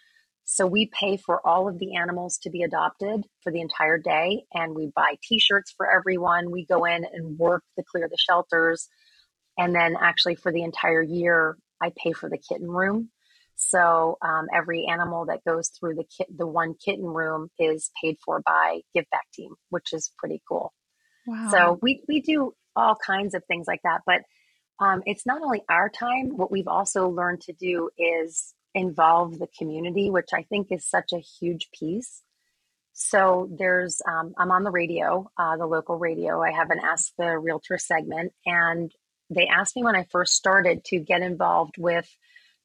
So 0.46 0.68
we 0.68 0.88
pay 0.88 1.18
for 1.18 1.46
all 1.46 1.68
of 1.68 1.80
the 1.80 1.96
animals 1.96 2.38
to 2.44 2.50
be 2.50 2.62
adopted 2.62 3.26
for 3.42 3.52
the 3.52 3.62
entire 3.62 3.98
day, 3.98 4.44
and 4.54 4.76
we 4.76 4.92
buy 4.96 5.16
T-shirts 5.24 5.74
for 5.76 5.90
everyone. 5.92 6.52
We 6.52 6.66
go 6.66 6.86
in 6.86 7.04
and 7.04 7.38
work 7.38 7.64
to 7.78 7.84
clear 7.84 8.08
the 8.08 8.18
shelters, 8.18 8.88
and 9.58 9.74
then 9.76 9.98
actually 10.00 10.36
for 10.36 10.52
the 10.52 10.64
entire 10.64 11.02
year, 11.02 11.58
I 11.82 11.92
pay 11.98 12.14
for 12.14 12.30
the 12.30 12.38
kitten 12.38 12.70
room 12.70 13.10
so 13.56 14.18
um, 14.22 14.48
every 14.54 14.86
animal 14.86 15.26
that 15.28 15.44
goes 15.46 15.70
through 15.70 15.96
the 15.96 16.04
kit, 16.04 16.28
the 16.36 16.48
one 16.48 16.76
kitten 16.76 17.06
room 17.06 17.50
is 17.58 17.90
paid 18.02 18.18
for 18.24 18.42
by 18.46 18.82
Give 18.94 19.06
Back 19.12 19.26
Team, 19.34 19.56
which 19.70 19.94
is 19.94 20.12
pretty 20.18 20.42
cool. 20.48 20.74
Wow. 21.26 21.50
So 21.52 21.80
we, 21.82 22.04
we 22.08 22.22
do 22.22 22.54
all 22.76 22.96
kinds 22.96 23.34
of 23.34 23.44
things 23.46 23.66
like 23.68 23.82
that. 23.84 24.02
But 24.06 24.22
um, 24.80 25.04
it's 25.06 25.26
not 25.26 25.42
only 25.42 25.62
our 25.70 25.90
time, 25.90 26.36
what 26.36 26.52
we've 26.52 26.68
also 26.68 27.08
learned 27.08 27.42
to 27.42 27.54
do 27.54 27.90
is 27.98 28.54
involve 28.76 29.40
the 29.40 29.48
community, 29.58 30.12
which 30.12 30.30
I 30.34 30.44
think 30.44 30.68
is 30.72 30.86
such 30.86 31.14
a 31.14 31.20
huge 31.20 31.70
piece. 31.72 32.22
So 32.94 33.50
there's, 33.58 34.02
um, 34.08 34.36
I'm 34.38 34.52
on 34.52 34.64
the 34.64 34.72
radio, 34.72 35.30
uh, 35.38 35.58
the 35.58 35.66
local 35.66 35.98
radio. 35.98 36.42
I 36.42 36.52
have 36.52 36.70
an 36.70 36.80
Ask 36.84 37.14
the 37.18 37.38
Realtor 37.40 37.78
segment, 37.78 38.34
and 38.46 38.92
they 39.30 39.48
asked 39.48 39.76
me 39.76 39.84
when 39.84 39.96
I 39.96 40.06
first 40.12 40.34
started 40.34 40.84
to 40.86 41.00
get 41.00 41.22
involved 41.22 41.76
with 41.78 42.08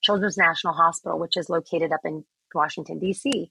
Children's 0.03 0.37
National 0.37 0.75
Hospital, 0.75 1.19
which 1.19 1.37
is 1.37 1.49
located 1.49 1.93
up 1.93 2.01
in 2.05 2.25
Washington, 2.55 2.99
D.C. 2.99 3.51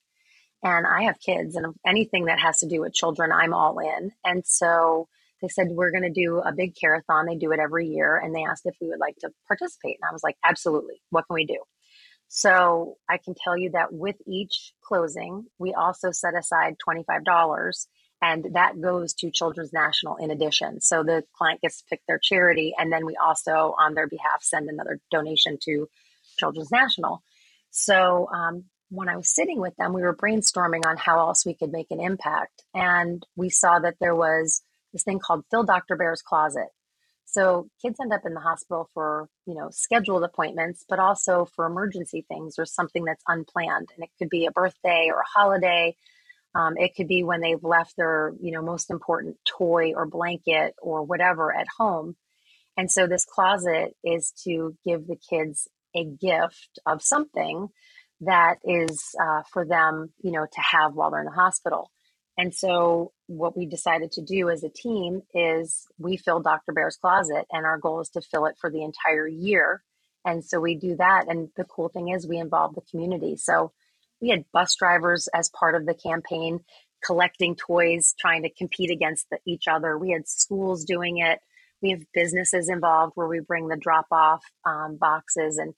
And 0.63 0.86
I 0.86 1.04
have 1.04 1.20
kids, 1.20 1.56
and 1.56 1.74
anything 1.86 2.25
that 2.25 2.39
has 2.39 2.60
to 2.60 2.68
do 2.68 2.82
with 2.82 2.94
children, 2.94 3.32
I'm 3.32 3.54
all 3.54 3.80
in. 3.80 4.12
And 4.25 4.46
so 4.46 5.08
they 5.42 5.48
said, 5.48 5.68
We're 5.70 5.92
going 5.92 6.04
to 6.04 6.10
do 6.10 6.39
a 6.39 6.51
big 6.51 6.75
carathon. 6.75 7.25
They 7.25 7.36
do 7.36 7.51
it 7.51 7.60
every 7.60 7.88
year. 7.88 8.18
And 8.18 8.36
they 8.36 8.44
asked 8.44 8.66
if 8.66 8.75
we 8.82 8.89
would 8.89 9.00
like 9.00 9.16
to 9.20 9.32
participate. 9.48 9.98
And 10.01 10.10
I 10.10 10.13
was 10.13 10.24
like, 10.24 10.38
Absolutely. 10.46 11.01
What 11.10 11.25
can 11.28 11.36
we 11.36 11.46
do? 11.46 11.60
So 12.29 12.98
I 13.09 13.17
can 13.17 13.36
tell 13.36 13.57
you 13.57 13.71
that 13.71 13.91
with 13.91 14.15
each 14.25 14.74
closing, 14.81 15.45
we 15.57 15.74
also 15.74 16.12
set 16.12 16.36
aside 16.36 16.77
$25 16.88 17.25
and 18.21 18.48
that 18.53 18.79
goes 18.81 19.13
to 19.15 19.31
Children's 19.31 19.74
National 19.74 20.17
in 20.17 20.31
addition. 20.31 20.81
So 20.81 21.03
the 21.03 21.24
client 21.33 21.62
gets 21.62 21.79
to 21.79 21.86
pick 21.89 22.01
their 22.07 22.19
charity, 22.21 22.74
and 22.77 22.91
then 22.91 23.05
we 23.05 23.15
also, 23.15 23.74
on 23.79 23.93
their 23.93 24.07
behalf, 24.07 24.43
send 24.43 24.69
another 24.69 25.00
donation 25.09 25.57
to 25.63 25.88
Children's 26.38 26.71
National. 26.71 27.24
So 27.71 28.27
um, 28.33 28.65
when 28.89 29.07
I 29.07 29.15
was 29.15 29.33
sitting 29.33 29.59
with 29.59 29.75
them, 29.77 29.93
we 29.93 30.01
were 30.01 30.15
brainstorming 30.15 30.86
on 30.86 30.98
how 30.98 31.19
else 31.19 31.45
we 31.45 31.53
could 31.53 31.71
make 31.71 31.91
an 31.91 32.01
impact, 32.01 32.63
and 32.74 33.25
we 33.36 33.50
saw 33.50 33.79
that 33.79 33.95
there 34.01 34.15
was 34.15 34.62
this 34.91 35.03
thing 35.03 35.19
called 35.19 35.45
Fill 35.50 35.63
Dr. 35.63 35.95
Bear's 35.95 36.21
Closet. 36.21 36.67
So 37.31 37.69
kids 37.81 38.00
end 38.01 38.12
up 38.12 38.25
in 38.25 38.33
the 38.33 38.39
hospital 38.39 38.89
for, 38.93 39.29
you 39.45 39.53
know, 39.53 39.69
scheduled 39.71 40.24
appointments, 40.24 40.83
but 40.89 41.00
also 41.00 41.45
for 41.55 41.65
emergency 41.65 42.25
things 42.27 42.55
or 42.57 42.65
something 42.65 43.05
that's 43.05 43.24
unplanned. 43.27 43.89
And 43.95 44.03
it 44.03 44.09
could 44.17 44.29
be 44.29 44.48
a 44.48 44.51
birthday 44.51 45.09
or 45.13 45.21
a 45.21 45.39
holiday. 45.39 45.95
Um, 46.55 46.75
it 46.77 46.95
could 46.95 47.07
be 47.07 47.24
when 47.24 47.41
they've 47.41 47.63
left 47.63 47.95
their, 47.98 48.33
you 48.41 48.51
know, 48.51 48.63
most 48.63 48.89
important 48.89 49.38
toy 49.45 49.93
or 49.95 50.07
blanket 50.07 50.74
or 50.81 51.03
whatever 51.03 51.55
at 51.55 51.67
home. 51.77 52.15
And 52.75 52.89
so 52.89 53.05
this 53.05 53.25
closet 53.25 53.95
is 54.03 54.33
to 54.45 54.75
give 54.83 55.05
the 55.05 55.17
kids 55.29 55.67
a 55.95 56.05
gift 56.05 56.79
of 56.86 57.03
something 57.03 57.67
that 58.21 58.55
is 58.63 59.01
uh, 59.21 59.43
for 59.51 59.65
them, 59.65 60.12
you 60.24 60.31
know, 60.31 60.45
to 60.45 60.62
have 60.62 60.93
while 60.93 61.12
they're 61.12 61.19
in 61.19 61.25
the 61.25 61.31
hospital. 61.31 61.91
And 62.39 62.55
so, 62.55 63.12
what 63.27 63.58
we 63.58 63.65
decided 63.65 64.13
to 64.13 64.22
do 64.22 64.50
as 64.50 64.63
a 64.63 64.69
team 64.69 65.24
is 65.34 65.86
we 65.98 66.15
fill 66.15 66.39
Dr. 66.39 66.72
Bear's 66.72 66.96
closet, 66.96 67.46
and 67.51 67.65
our 67.65 67.77
goal 67.77 68.00
is 68.00 68.08
to 68.12 68.22
fill 68.22 68.46
it 68.46 68.55
for 68.62 68.72
the 68.72 68.81
entire 68.81 69.27
year. 69.27 69.84
And 70.24 70.43
so, 70.46 70.62
we 70.62 70.75
do 70.75 70.96
that. 70.96 71.25
And 71.27 71.50
the 71.58 71.65
cool 71.65 71.89
thing 71.89 72.08
is, 72.08 72.25
we 72.25 72.38
involve 72.38 72.75
the 72.75 72.81
community. 72.89 73.36
So, 73.36 73.74
we 74.22 74.29
had 74.29 74.46
bus 74.53 74.74
drivers 74.77 75.27
as 75.36 75.50
part 75.50 75.75
of 75.75 75.86
the 75.86 75.93
campaign 75.93 76.62
collecting 77.03 77.58
toys, 77.58 78.15
trying 78.17 78.43
to 78.43 78.50
compete 78.50 78.89
against 78.89 79.29
the, 79.29 79.39
each 79.46 79.67
other. 79.69 79.98
We 79.98 80.12
had 80.12 80.25
schools 80.25 80.86
doing 80.86 81.17
it. 81.17 81.39
We 81.81 81.89
have 81.89 82.03
businesses 82.13 82.69
involved 82.69 83.13
where 83.15 83.27
we 83.27 83.41
bring 83.41 83.67
the 83.67 83.75
drop 83.75 84.08
off 84.13 84.46
um, 84.65 84.96
boxes. 84.96 85.58
And 85.58 85.74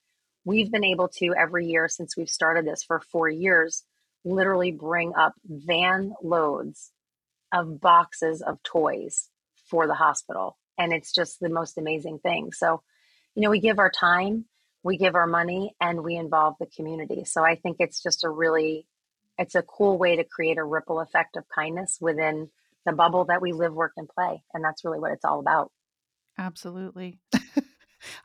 we've 0.46 0.72
been 0.72 0.86
able 0.86 1.08
to 1.08 1.34
every 1.34 1.65
year 1.65 1.88
since 1.88 2.15
we've 2.15 2.30
started 2.30 2.68
this 2.68 2.84
for 2.84 3.00
four 3.00 3.30
years 3.30 3.84
literally 4.24 4.72
bring 4.72 5.13
up 5.16 5.34
van 5.46 6.13
loads 6.24 6.92
of 7.54 7.82
boxes 7.82 8.42
of 8.42 8.62
toys 8.63 9.30
for 9.70 9.88
the 9.88 9.94
hospital. 9.94 10.58
And 10.78 10.94
it's 10.94 11.13
just 11.13 11.40
the 11.40 11.50
most 11.50 11.78
amazing 11.78 12.20
thing. 12.20 12.51
So, 12.54 12.82
you 13.36 13.42
know, 13.42 13.50
we 13.50 13.60
give 13.60 13.80
our 13.80 13.92
time, 13.92 14.46
we 14.84 14.98
give 14.98 15.16
our 15.16 15.28
money, 15.28 15.75
and 15.80 16.04
we 16.04 16.16
involve 16.16 16.56
the 16.60 16.66
community. 16.66 17.24
So 17.25 17.44
I 17.44 17.56
think 17.56 17.78
it's 17.80 18.01
just 18.01 18.24
a 18.24 18.30
really, 18.30 18.88
it's 19.38 19.56
a 19.56 19.62
cool 19.62 19.98
way 19.98 20.18
to 20.18 20.24
create 20.24 20.58
a 20.58 20.63
ripple 20.63 21.00
effect 21.00 21.36
of 21.36 21.44
kindness 21.54 21.98
within 22.00 22.50
the 22.86 22.94
bubble 22.94 23.25
that 23.25 23.42
we 23.42 23.54
live, 23.54 23.74
work, 23.74 23.94
and 23.98 24.10
play. 24.10 24.44
And 24.54 24.63
that's 24.63 24.84
really 24.84 25.00
what 25.00 25.12
it's 25.12 25.25
all 25.25 25.40
about. 25.40 25.72
Absolutely. 26.38 27.20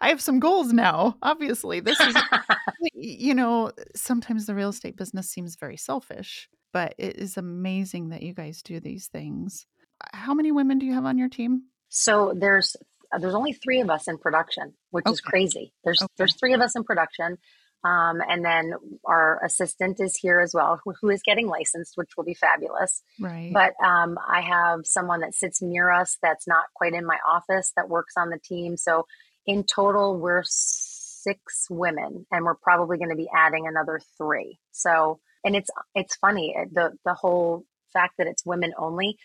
I 0.00 0.08
have 0.08 0.20
some 0.20 0.40
goals 0.40 0.72
now. 0.72 1.16
Obviously, 1.22 1.80
this 1.80 1.98
is, 2.00 2.16
you 2.94 3.34
know, 3.34 3.72
sometimes 3.94 4.46
the 4.46 4.54
real 4.54 4.70
estate 4.70 4.96
business 4.96 5.30
seems 5.30 5.56
very 5.56 5.76
selfish, 5.76 6.48
but 6.72 6.94
it 6.98 7.16
is 7.16 7.36
amazing 7.36 8.10
that 8.10 8.22
you 8.22 8.34
guys 8.34 8.62
do 8.62 8.80
these 8.80 9.06
things. 9.06 9.66
How 10.12 10.34
many 10.34 10.52
women 10.52 10.78
do 10.78 10.86
you 10.86 10.94
have 10.94 11.06
on 11.06 11.18
your 11.18 11.28
team? 11.28 11.64
So 11.88 12.34
there's 12.36 12.76
there's 13.18 13.34
only 13.34 13.52
three 13.52 13.80
of 13.80 13.88
us 13.88 14.08
in 14.08 14.18
production, 14.18 14.74
which 14.90 15.06
okay. 15.06 15.12
is 15.12 15.20
crazy. 15.20 15.72
There's 15.84 16.02
okay. 16.02 16.12
there's 16.18 16.36
three 16.36 16.54
of 16.54 16.60
us 16.60 16.76
in 16.76 16.84
production. 16.84 17.38
Um, 17.84 18.20
and 18.28 18.44
then 18.44 18.72
our 19.04 19.40
assistant 19.44 20.00
is 20.00 20.16
here 20.16 20.40
as 20.40 20.52
well, 20.52 20.80
who, 20.84 20.94
who 21.00 21.08
is 21.10 21.22
getting 21.24 21.46
licensed, 21.46 21.92
which 21.94 22.10
will 22.16 22.24
be 22.24 22.34
fabulous. 22.34 23.02
Right. 23.20 23.52
But 23.52 23.74
um, 23.84 24.18
I 24.28 24.40
have 24.40 24.80
someone 24.84 25.20
that 25.20 25.34
sits 25.34 25.62
near 25.62 25.92
us 25.92 26.16
that's 26.20 26.48
not 26.48 26.64
quite 26.74 26.94
in 26.94 27.06
my 27.06 27.18
office 27.28 27.72
that 27.76 27.88
works 27.88 28.14
on 28.16 28.30
the 28.30 28.40
team. 28.42 28.76
So 28.76 29.06
in 29.46 29.64
total, 29.64 30.18
we're 30.18 30.42
six 30.44 31.66
women, 31.70 32.26
and 32.30 32.44
we're 32.44 32.54
probably 32.54 32.98
going 32.98 33.10
to 33.10 33.16
be 33.16 33.28
adding 33.34 33.66
another 33.66 34.00
three. 34.18 34.58
So, 34.72 35.20
and 35.44 35.56
it's 35.56 35.70
it's 35.94 36.16
funny 36.16 36.54
eh, 36.56 36.64
the 36.72 36.92
the 37.04 37.14
whole 37.14 37.64
fact 37.92 38.14
that 38.18 38.26
it's 38.26 38.44
women 38.46 38.72
only 38.78 39.18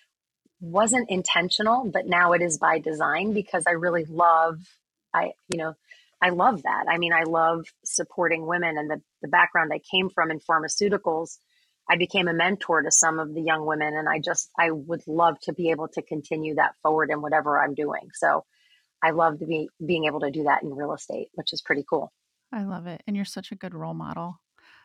wasn't 0.60 1.10
intentional, 1.10 1.90
but 1.92 2.08
now 2.08 2.34
it 2.34 2.42
is 2.42 2.58
by 2.58 2.80
design 2.80 3.34
because 3.34 3.64
I 3.68 3.72
really 3.72 4.06
love 4.06 4.60
I 5.14 5.32
you 5.50 5.58
know 5.58 5.76
I 6.22 6.30
love 6.30 6.64
that. 6.64 6.86
I 6.88 6.98
mean, 7.00 7.14
I 7.14 7.24
love 7.24 7.66
supporting 7.84 8.46
women 8.46 8.78
and 8.78 8.90
the 8.90 9.02
the 9.22 9.28
background 9.28 9.72
I 9.74 9.80
came 9.92 10.10
from 10.10 10.32
in 10.32 10.40
pharmaceuticals. 10.40 11.38
I 11.90 11.98
became 11.98 12.28
a 12.28 12.34
mentor 12.34 12.84
to 12.84 12.92
some 12.92 13.20
of 13.20 13.34
the 13.34 13.42
young 13.42 13.66
women, 13.66 13.96
and 13.96 14.08
I 14.08 14.20
just 14.20 14.50
I 14.58 14.72
would 14.72 15.02
love 15.08 15.40
to 15.42 15.54
be 15.54 15.72
able 15.72 15.88
to 15.90 16.02
continue 16.02 16.56
that 16.56 16.76
forward 16.84 17.10
in 17.12 17.22
whatever 17.22 17.62
I'm 17.62 17.74
doing. 17.74 18.10
So 18.14 18.46
I 19.04 19.12
love 19.12 19.40
to 19.40 19.46
be 19.46 19.70
being 19.86 20.06
able 20.06 20.20
to 20.22 20.32
do 20.32 20.44
that 20.44 20.64
in 20.64 20.74
real 20.74 20.94
estate, 20.94 21.30
which 21.34 21.54
is 21.54 21.62
pretty 21.62 21.84
cool. 21.90 22.12
I 22.54 22.64
love 22.64 22.88
it. 22.88 23.02
And 23.08 23.16
you're 23.16 23.26
such 23.26 23.52
a 23.52 23.56
good 23.56 23.74
role 23.74 23.94
model. 23.94 24.40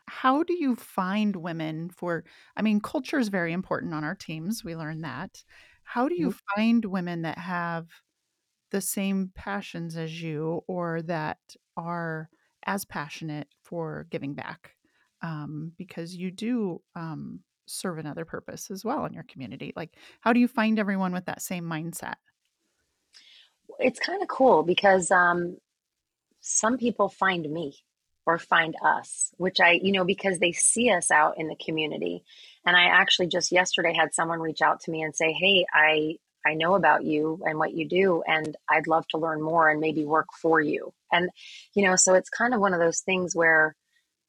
How 0.09 0.45
do 0.45 0.55
you 0.55 0.77
find 0.77 1.35
women 1.35 1.91
for 1.91 2.25
I 2.57 2.63
mean, 2.63 2.81
culture 2.81 3.19
is 3.19 3.29
very 3.29 3.53
important 3.53 3.93
on 3.93 4.05
our 4.05 4.15
teams. 4.15 4.65
We 4.65 4.77
learn 4.77 5.03
that. 5.03 5.43
How 5.83 6.09
do 6.09 6.15
you 6.15 6.29
mm-hmm. 6.29 6.61
find 6.61 6.85
women 6.85 7.23
that 7.23 7.39
have 7.39 7.87
the 8.71 8.81
same 8.81 9.33
passions 9.35 9.97
as 9.97 10.23
you 10.23 10.63
or 10.67 11.03
that 11.03 11.39
are 11.77 12.29
as 12.65 12.85
passionate 12.85 13.49
for 13.63 14.07
giving 14.11 14.35
back? 14.35 14.73
Um, 15.23 15.73
because 15.77 16.15
you 16.15 16.31
do 16.31 16.83
um, 16.95 17.41
serve 17.67 17.99
another 17.99 18.25
purpose 18.25 18.71
as 18.71 18.85
well 18.85 19.05
in 19.07 19.13
your 19.13 19.25
community. 19.25 19.73
Like, 19.75 19.97
how 20.21 20.33
do 20.33 20.41
you 20.41 20.49
find 20.49 20.79
everyone 20.79 21.13
with 21.13 21.27
that 21.27 21.43
same 21.43 21.65
mindset? 21.65 22.15
It's 23.79 23.99
kind 23.99 24.23
of 24.23 24.29
cool 24.29 24.63
because 24.63 25.11
um, 25.11 25.57
some 26.41 26.79
people 26.79 27.09
find 27.09 27.51
me 27.51 27.75
or 28.27 28.39
find 28.39 28.75
us, 28.85 29.33
which 29.37 29.61
I, 29.61 29.73
you 29.83 29.93
know, 29.93 30.05
because 30.05 30.39
they 30.39 30.53
see 30.53 30.91
us 30.91 31.11
out 31.11 31.39
in 31.39 31.49
the 31.49 31.57
community. 31.57 32.25
And 32.67 32.77
I 32.77 32.87
actually 32.87 33.29
just 33.29 33.53
yesterday 33.53 33.95
had 33.95 34.15
someone 34.15 34.41
reach 34.41 34.63
out 34.63 34.81
to 34.83 34.91
me 34.91 35.03
and 35.03 35.15
say, 35.15 35.33
"Hey, 35.33 35.67
I 35.73 36.17
I 36.45 36.55
know 36.55 36.75
about 36.75 37.05
you 37.05 37.41
and 37.45 37.59
what 37.59 37.75
you 37.75 37.89
do, 37.89 38.23
and 38.27 38.57
I'd 38.69 38.87
love 38.89 39.07
to 39.09 39.19
learn 39.19 39.43
more 39.43 39.69
and 39.69 39.81
maybe 39.81 40.05
work 40.05 40.27
for 40.41 40.61
you." 40.61 40.93
And 41.13 41.31
you 41.75 41.85
know, 41.87 41.97
so 41.97 42.15
it's 42.15 42.29
kind 42.29 42.55
of 42.55 42.61
one 42.61 42.75
of 42.75 42.81
those 42.81 43.01
things 43.01 43.37
where 43.37 43.77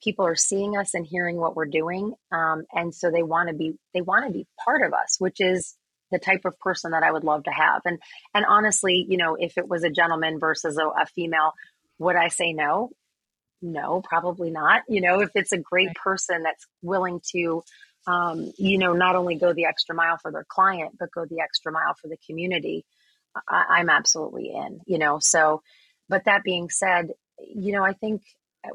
people 0.03 0.25
are 0.27 0.35
seeing 0.35 0.77
us 0.77 0.93
and 0.93 1.05
hearing 1.05 1.37
what 1.37 1.55
we're 1.55 1.65
doing, 1.65 2.13
um, 2.31 2.65
and 2.73 2.93
so 2.93 3.09
they 3.09 3.23
want 3.23 3.49
to 3.49 3.55
be 3.55 3.73
they 3.95 4.01
want 4.01 4.25
to 4.27 4.31
be 4.31 4.45
part 4.63 4.83
of 4.83 4.93
us, 4.93 5.15
which 5.19 5.41
is 5.41 5.75
the 6.11 6.19
type 6.19 6.45
of 6.45 6.57
person 6.59 6.91
that 6.91 7.03
I 7.03 7.11
would 7.11 7.23
love 7.23 7.43
to 7.43 7.51
have. 7.51 7.81
And 7.85 7.99
and 8.33 8.45
honestly, 8.45 9.05
you 9.09 9.17
know, 9.17 9.35
if 9.35 9.57
it 9.57 9.67
was 9.67 9.83
a 9.83 9.89
gentleman 9.89 10.39
versus 10.39 10.77
a, 10.77 10.85
a 10.85 11.05
female, 11.15 11.53
would 11.99 12.15
I 12.15 12.29
say 12.29 12.53
no? 12.53 12.91
No, 13.61 14.01
probably 14.01 14.51
not. 14.51 14.83
You 14.87 15.01
know, 15.01 15.21
if 15.21 15.31
it's 15.35 15.51
a 15.51 15.57
great 15.57 15.93
person 15.95 16.43
that's 16.43 16.65
willing 16.81 17.21
to, 17.31 17.63
um, 18.05 18.51
you 18.57 18.77
know, 18.77 18.93
not 18.93 19.15
only 19.15 19.35
go 19.35 19.51
the 19.53 19.65
extra 19.65 19.95
mile 19.95 20.17
for 20.21 20.31
their 20.31 20.45
client, 20.47 20.91
but 20.99 21.11
go 21.11 21.25
the 21.25 21.41
extra 21.41 21.71
mile 21.71 21.95
for 21.99 22.07
the 22.07 22.17
community, 22.25 22.85
I, 23.49 23.65
I'm 23.69 23.89
absolutely 23.89 24.51
in. 24.53 24.81
You 24.85 24.99
know, 24.99 25.19
so. 25.19 25.61
But 26.09 26.23
that 26.23 26.43
being 26.43 26.69
said, 26.69 27.09
you 27.37 27.73
know, 27.73 27.83
I 27.83 27.91
think 27.91 28.21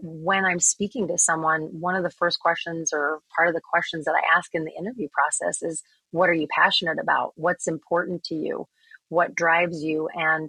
when 0.01 0.45
I'm 0.45 0.61
speaking 0.61 1.09
to 1.09 1.19
someone, 1.19 1.63
one 1.81 1.95
of 1.95 2.03
the 2.03 2.11
first 2.11 2.39
questions 2.41 2.91
or 2.93 3.21
part 3.35 3.49
of 3.49 3.55
the 3.55 3.61
questions 3.61 4.05
that 4.05 4.15
I 4.15 4.37
ask 4.37 4.55
in 4.55 4.65
the 4.65 4.73
interview 4.79 5.09
process 5.13 5.63
is 5.63 5.83
what 6.13 6.31
are 6.31 6.35
you 6.35 6.47
passionate 6.49 6.99
about? 7.01 7.33
What's 7.35 7.67
important 7.67 8.25
to 8.25 8.37
you? 8.37 8.69
What 9.09 9.35
drives 9.35 9.83
you? 9.83 10.09
And, 10.09 10.49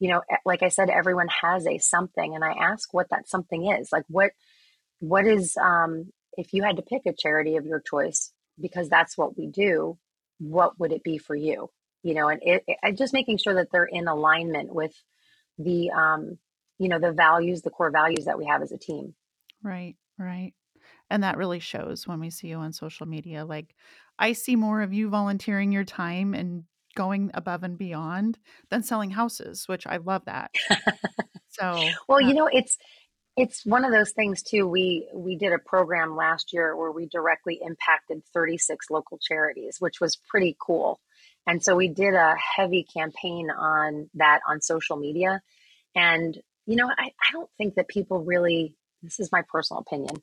you 0.00 0.10
know, 0.10 0.22
like 0.44 0.62
I 0.62 0.68
said, 0.68 0.90
everyone 0.90 1.28
has 1.28 1.66
a 1.66 1.78
something. 1.78 2.34
And 2.34 2.44
I 2.44 2.52
ask 2.52 2.92
what 2.92 3.08
that 3.10 3.28
something 3.28 3.70
is. 3.70 3.90
Like, 3.92 4.04
what, 4.08 4.32
what 4.98 5.26
is, 5.26 5.56
um, 5.56 6.12
if 6.36 6.52
you 6.52 6.64
had 6.64 6.76
to 6.76 6.82
pick 6.82 7.02
a 7.06 7.12
charity 7.12 7.56
of 7.56 7.66
your 7.66 7.80
choice, 7.80 8.32
because 8.60 8.88
that's 8.88 9.16
what 9.16 9.38
we 9.38 9.46
do, 9.46 9.96
what 10.38 10.78
would 10.80 10.92
it 10.92 11.04
be 11.04 11.18
for 11.18 11.36
you? 11.36 11.70
you 12.02 12.14
know, 12.14 12.28
and 12.28 12.40
it, 12.42 12.64
it, 12.66 12.98
just 12.98 13.12
making 13.12 13.38
sure 13.38 13.54
that 13.54 13.68
they're 13.70 13.84
in 13.84 14.08
alignment 14.08 14.74
with 14.74 14.94
the, 15.58 15.90
um, 15.90 16.38
you 16.78 16.88
know, 16.88 16.98
the 16.98 17.12
values, 17.12 17.62
the 17.62 17.70
core 17.70 17.90
values 17.90 18.24
that 18.24 18.38
we 18.38 18.46
have 18.46 18.62
as 18.62 18.72
a 18.72 18.78
team. 18.78 19.14
Right, 19.62 19.96
right. 20.18 20.52
And 21.10 21.22
that 21.22 21.36
really 21.36 21.60
shows 21.60 22.06
when 22.08 22.20
we 22.20 22.30
see 22.30 22.48
you 22.48 22.56
on 22.56 22.72
social 22.72 23.06
media. 23.06 23.44
Like, 23.44 23.74
I 24.22 24.34
see 24.34 24.54
more 24.54 24.82
of 24.82 24.92
you 24.92 25.08
volunteering 25.08 25.72
your 25.72 25.82
time 25.82 26.32
and 26.32 26.62
going 26.94 27.32
above 27.34 27.64
and 27.64 27.76
beyond 27.76 28.38
than 28.70 28.84
selling 28.84 29.10
houses, 29.10 29.66
which 29.66 29.84
I 29.86 29.96
love 29.96 30.24
that. 30.26 30.52
So, 31.54 31.86
well, 32.08 32.16
uh, 32.16 32.26
you 32.26 32.32
know, 32.32 32.48
it's 32.50 32.78
it's 33.36 33.66
one 33.66 33.84
of 33.84 33.92
those 33.92 34.12
things 34.12 34.42
too. 34.42 34.66
We 34.66 35.06
we 35.14 35.36
did 35.36 35.52
a 35.52 35.58
program 35.58 36.16
last 36.16 36.54
year 36.54 36.74
where 36.74 36.90
we 36.90 37.06
directly 37.06 37.60
impacted 37.62 38.22
36 38.32 38.88
local 38.90 39.18
charities, 39.18 39.76
which 39.78 40.00
was 40.00 40.16
pretty 40.30 40.56
cool. 40.58 40.98
And 41.46 41.62
so 41.62 41.76
we 41.76 41.88
did 41.88 42.14
a 42.14 42.34
heavy 42.56 42.84
campaign 42.84 43.50
on 43.50 44.08
that 44.14 44.40
on 44.48 44.62
social 44.62 44.96
media. 44.96 45.42
And 45.94 46.36
you 46.64 46.76
know, 46.76 46.88
I, 46.88 47.08
I 47.08 47.32
don't 47.32 47.50
think 47.58 47.74
that 47.74 47.86
people 47.86 48.24
really 48.24 48.74
this 49.02 49.20
is 49.20 49.30
my 49.30 49.42
personal 49.46 49.80
opinion, 49.80 50.22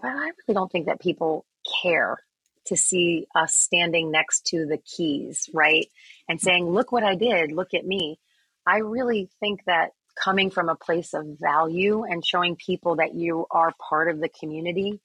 but 0.00 0.08
I 0.08 0.24
really 0.24 0.54
don't 0.54 0.72
think 0.72 0.86
that 0.86 1.00
people 1.00 1.46
care 1.82 2.18
to 2.66 2.76
see 2.76 3.26
us 3.34 3.54
standing 3.54 4.10
next 4.10 4.46
to 4.48 4.66
the 4.66 4.78
keys, 4.78 5.48
right? 5.52 5.86
And 6.28 6.40
saying, 6.40 6.68
look 6.68 6.92
what 6.92 7.04
I 7.04 7.14
did, 7.14 7.52
look 7.52 7.74
at 7.74 7.86
me. 7.86 8.18
I 8.66 8.78
really 8.78 9.28
think 9.40 9.60
that 9.66 9.90
coming 10.16 10.50
from 10.50 10.68
a 10.68 10.76
place 10.76 11.12
of 11.12 11.26
value 11.40 12.04
and 12.04 12.24
showing 12.24 12.56
people 12.56 12.96
that 12.96 13.14
you 13.14 13.46
are 13.50 13.72
part 13.88 14.08
of 14.08 14.20
the 14.20 14.28
community 14.28 15.00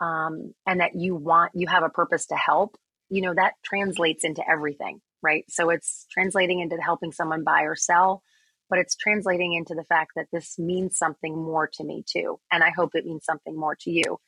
um, 0.00 0.54
and 0.66 0.80
that 0.80 0.94
you 0.94 1.14
want, 1.14 1.52
you 1.54 1.66
have 1.68 1.82
a 1.82 1.88
purpose 1.88 2.26
to 2.26 2.36
help, 2.36 2.76
you 3.08 3.22
know, 3.22 3.34
that 3.34 3.54
translates 3.64 4.24
into 4.24 4.42
everything, 4.48 5.00
right? 5.22 5.44
So 5.48 5.70
it's 5.70 6.06
translating 6.10 6.60
into 6.60 6.76
helping 6.76 7.12
someone 7.12 7.44
buy 7.44 7.62
or 7.62 7.76
sell, 7.76 8.22
but 8.68 8.78
it's 8.78 8.96
translating 8.96 9.54
into 9.54 9.74
the 9.74 9.84
fact 9.84 10.12
that 10.16 10.26
this 10.32 10.58
means 10.58 10.98
something 10.98 11.36
more 11.36 11.68
to 11.74 11.84
me 11.84 12.04
too. 12.06 12.38
And 12.52 12.62
I 12.62 12.70
hope 12.70 12.94
it 12.94 13.06
means 13.06 13.24
something 13.24 13.56
more 13.56 13.76
to 13.80 13.90
you. 13.90 14.18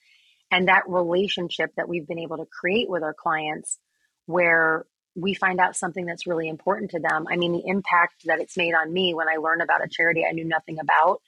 And 0.51 0.69
that 0.69 0.89
relationship 0.89 1.71
that 1.77 1.89
we've 1.89 2.07
been 2.07 2.19
able 2.19 2.39
to 2.39 2.47
create 2.47 2.91
with 2.91 3.03
our 3.03 3.15
clients 3.15 3.79
where 4.27 4.87
we 5.15 5.35
find 5.35 5.61
out 5.61 5.77
something 5.77 6.07
that's 6.07 6.27
really 6.27 6.49
important 6.49 6.93
to 6.93 7.01
them. 7.01 7.27
I 7.29 7.37
mean, 7.37 7.53
the 7.53 7.67
impact 7.67 8.23
that 8.27 8.41
it's 8.41 8.57
made 8.57 8.75
on 8.75 8.93
me 8.93 9.15
when 9.15 9.29
I 9.29 9.37
learn 9.37 9.61
about 9.61 9.85
a 9.85 9.89
charity 9.89 10.25
I 10.29 10.33
knew 10.33 10.45
nothing 10.45 10.79
about 10.79 11.21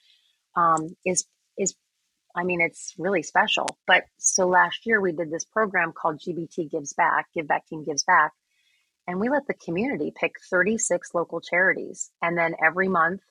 um, 0.55 0.95
is 1.05 1.25
is 1.57 1.75
I 2.35 2.43
mean, 2.43 2.61
it's 2.61 2.95
really 2.97 3.21
special. 3.21 3.67
But 3.85 4.05
so 4.17 4.47
last 4.47 4.85
year 4.85 4.99
we 4.99 5.11
did 5.11 5.29
this 5.29 5.45
program 5.45 5.93
called 5.93 6.19
GBT 6.19 6.71
Gives 6.71 6.93
Back, 6.93 7.27
Give 7.35 7.47
Back 7.47 7.67
Team 7.67 7.83
Gives 7.83 8.03
Back, 8.03 8.31
and 9.07 9.19
we 9.19 9.29
let 9.29 9.45
the 9.47 9.53
community 9.53 10.11
pick 10.15 10.33
36 10.49 11.13
local 11.13 11.41
charities, 11.41 12.09
and 12.21 12.37
then 12.37 12.55
every 12.63 12.87
month 12.87 13.21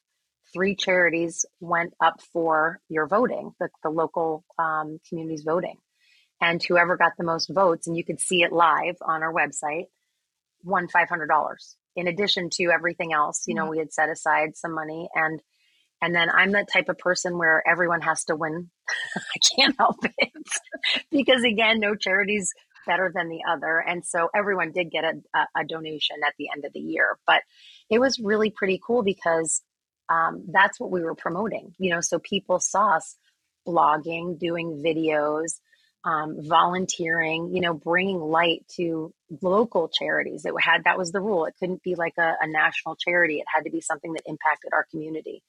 three 0.53 0.77
charities 0.77 1.45
went 1.61 1.95
up 2.03 2.21
for 2.33 2.81
your 2.89 3.07
voting, 3.07 3.53
the, 3.59 3.69
the 3.83 3.91
local 3.91 4.45
um, 4.59 4.99
communities 5.09 5.43
voting. 5.45 5.77
And 6.41 6.63
whoever 6.63 6.97
got 6.97 7.13
the 7.17 7.25
most 7.25 7.51
votes, 7.53 7.87
and 7.87 7.97
you 7.97 8.05
could 8.05 8.21
see 8.21 8.43
it 8.43 8.53
live 8.53 8.97
on 9.01 9.23
our 9.23 9.33
website, 9.33 9.87
won 10.65 10.89
$500 10.89 11.57
in 11.97 12.09
addition 12.09 12.49
to 12.51 12.71
everything 12.71 13.13
else 13.13 13.45
you 13.47 13.55
know 13.55 13.67
we 13.67 13.79
had 13.79 13.93
set 13.93 14.09
aside 14.09 14.57
some 14.57 14.75
money 14.75 15.09
and 15.15 15.41
and 16.01 16.15
then 16.15 16.31
i'm 16.31 16.53
that 16.53 16.71
type 16.73 16.89
of 16.89 16.99
person 16.99 17.39
where 17.39 17.63
everyone 17.67 18.01
has 18.01 18.25
to 18.25 18.37
win. 18.37 18.71
I 19.17 19.57
can't 19.57 19.77
help 19.79 19.97
it. 20.05 20.31
Because 21.11 21.45
again 21.45 21.81
no 21.81 21.95
charity's 21.95 22.53
better 22.87 23.13
than 23.15 23.29
the 23.29 23.43
other 23.49 23.79
and 23.79 24.05
so 24.05 24.29
everyone 24.35 24.73
did 24.73 24.91
get 24.91 25.05
a, 25.05 25.39
a, 25.57 25.65
donation 25.65 26.17
at 26.27 26.35
the 26.39 26.49
end 26.53 26.65
of 26.65 26.73
the 26.73 26.81
year. 26.81 27.17
But 27.27 27.43
it 27.89 28.01
was 28.01 28.19
really 28.19 28.51
pretty 28.51 28.81
cool 28.85 29.05
because 29.05 29.63
um, 30.13 30.45
that's 30.49 30.79
what 30.79 30.91
we 30.91 31.03
were 31.03 31.15
promoting 31.15 31.75
you 31.79 31.91
know 31.91 32.01
so 32.01 32.19
people 32.19 32.59
saw 32.61 32.97
us 32.97 33.17
blogging 33.67 34.39
doing 34.39 34.83
videos 34.85 35.61
um, 36.05 36.37
volunteering, 36.41 37.55
you 37.55 37.61
know, 37.61 37.75
bringing 37.75 38.19
light 38.19 38.65
to 38.77 39.13
local 39.41 39.89
charities. 39.89 40.45
It 40.45 40.53
had 40.61 40.85
that 40.85 40.99
was 40.99 41.13
the 41.13 41.21
rule. 41.21 41.45
It 41.47 41.55
couldn't 41.61 41.83
be 41.83 41.95
like 41.95 42.15
a, 42.19 42.35
a 42.41 42.49
national 42.49 42.97
charity. 42.97 43.37
It 43.37 43.47
had 43.53 43.65
to 43.65 43.71
be 43.71 43.81
something 43.81 44.13
that 44.15 44.23
impacted 44.27 44.73
our 44.73 44.87
community. 44.91 45.43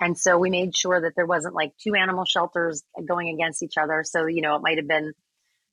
And 0.00 0.18
so 0.18 0.38
we 0.38 0.50
made 0.50 0.74
sure 0.74 1.00
that 1.00 1.12
there 1.14 1.26
wasn't 1.26 1.54
like 1.54 1.72
two 1.76 1.94
animal 1.94 2.24
shelters 2.24 2.82
going 3.06 3.28
against 3.28 3.62
each 3.62 3.76
other. 3.76 4.02
So 4.04 4.26
you 4.26 4.40
know, 4.40 4.56
it 4.56 4.62
might 4.62 4.78
have 4.78 4.88
been, 4.88 5.12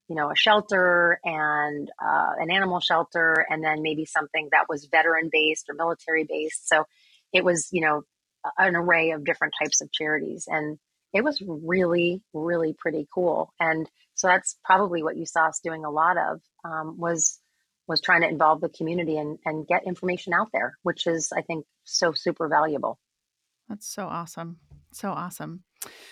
you 0.10 0.15
know, 0.15 0.30
a 0.30 0.36
shelter 0.36 1.19
and 1.23 1.89
uh, 2.03 2.32
an 2.39 2.51
animal 2.51 2.82
shelter, 2.82 3.45
and 3.49 3.63
then 3.63 3.82
maybe 3.82 4.06
something 4.06 4.49
that 4.51 4.65
was 4.67 4.89
veteran 4.91 5.30
based 5.32 5.69
or 5.69 5.75
military 5.75 6.25
based. 6.25 6.67
So 6.67 6.84
it 7.32 7.45
was, 7.45 7.69
you 7.71 7.82
know, 7.82 8.03
an 8.58 8.75
array 8.75 9.12
of 9.12 9.25
different 9.25 9.54
types 9.62 9.82
of 9.82 9.91
charities 9.91 10.47
and 10.47 10.78
it 11.13 11.23
was 11.23 11.41
really 11.45 12.21
really 12.34 12.73
pretty 12.78 13.08
cool 13.13 13.54
and 13.60 13.89
so 14.15 14.28
that's 14.28 14.58
probably 14.63 15.04
what 15.04 15.17
you 15.17 15.25
saw 15.25 15.47
us 15.47 15.60
doing 15.63 15.86
a 15.86 15.89
lot 15.89 16.17
of 16.17 16.41
um, 16.63 16.97
was 16.97 17.39
was 17.88 18.02
trying 18.02 18.21
to 18.21 18.28
involve 18.28 18.62
the 18.62 18.69
community 18.69 19.17
and, 19.17 19.39
and 19.45 19.67
get 19.67 19.86
information 19.86 20.34
out 20.34 20.49
there 20.54 20.78
which 20.84 21.08
is 21.08 21.32
i 21.36 21.41
think 21.41 21.65
so 21.84 22.13
super 22.13 22.47
valuable. 22.47 22.99
That's 23.67 23.88
so 23.88 24.06
awesome 24.06 24.58
so 24.91 25.12
awesome. 25.12 25.63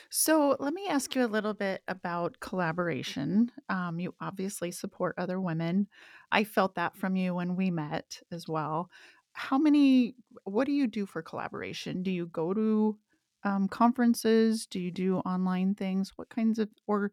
So 0.09 0.55
let 0.59 0.73
me 0.73 0.87
ask 0.87 1.15
you 1.15 1.25
a 1.25 1.27
little 1.27 1.53
bit 1.53 1.81
about 1.87 2.39
collaboration. 2.39 3.51
Um, 3.69 3.99
you 3.99 4.13
obviously 4.21 4.71
support 4.71 5.15
other 5.17 5.41
women. 5.41 5.87
I 6.31 6.43
felt 6.43 6.75
that 6.75 6.95
from 6.95 7.15
you 7.15 7.35
when 7.35 7.55
we 7.55 7.71
met 7.71 8.21
as 8.31 8.47
well 8.47 8.89
how 9.37 9.59
many 9.59 10.15
what 10.45 10.65
do 10.65 10.71
you 10.71 10.87
do 10.87 11.05
for 11.05 11.21
collaboration 11.21 12.01
do 12.01 12.09
you 12.09 12.25
go 12.25 12.55
to 12.55 12.97
um, 13.43 13.67
conferences? 13.67 14.65
Do 14.65 14.79
you 14.79 14.89
do 14.89 15.17
online 15.19 15.75
things? 15.75 16.11
What 16.15 16.29
kinds 16.29 16.57
of, 16.57 16.69
or, 16.87 17.11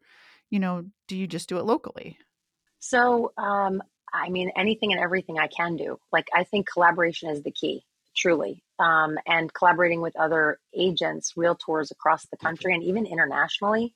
you 0.49 0.59
know, 0.59 0.85
do 1.07 1.15
you 1.15 1.27
just 1.27 1.47
do 1.47 1.59
it 1.59 1.65
locally? 1.65 2.17
So, 2.79 3.31
um, 3.37 3.81
I 4.11 4.29
mean, 4.29 4.49
anything 4.57 4.91
and 4.91 4.99
everything 4.99 5.37
I 5.37 5.47
can 5.47 5.75
do. 5.75 5.99
Like, 6.11 6.27
I 6.33 6.45
think 6.45 6.67
collaboration 6.67 7.29
is 7.29 7.43
the 7.43 7.51
key, 7.51 7.85
truly. 8.17 8.63
Um, 8.79 9.19
and 9.27 9.53
collaborating 9.53 10.01
with 10.01 10.15
other 10.15 10.59
agents, 10.75 11.33
realtors 11.37 11.91
across 11.91 12.25
the 12.25 12.37
country, 12.37 12.73
and 12.73 12.83
even 12.83 13.05
internationally 13.05 13.93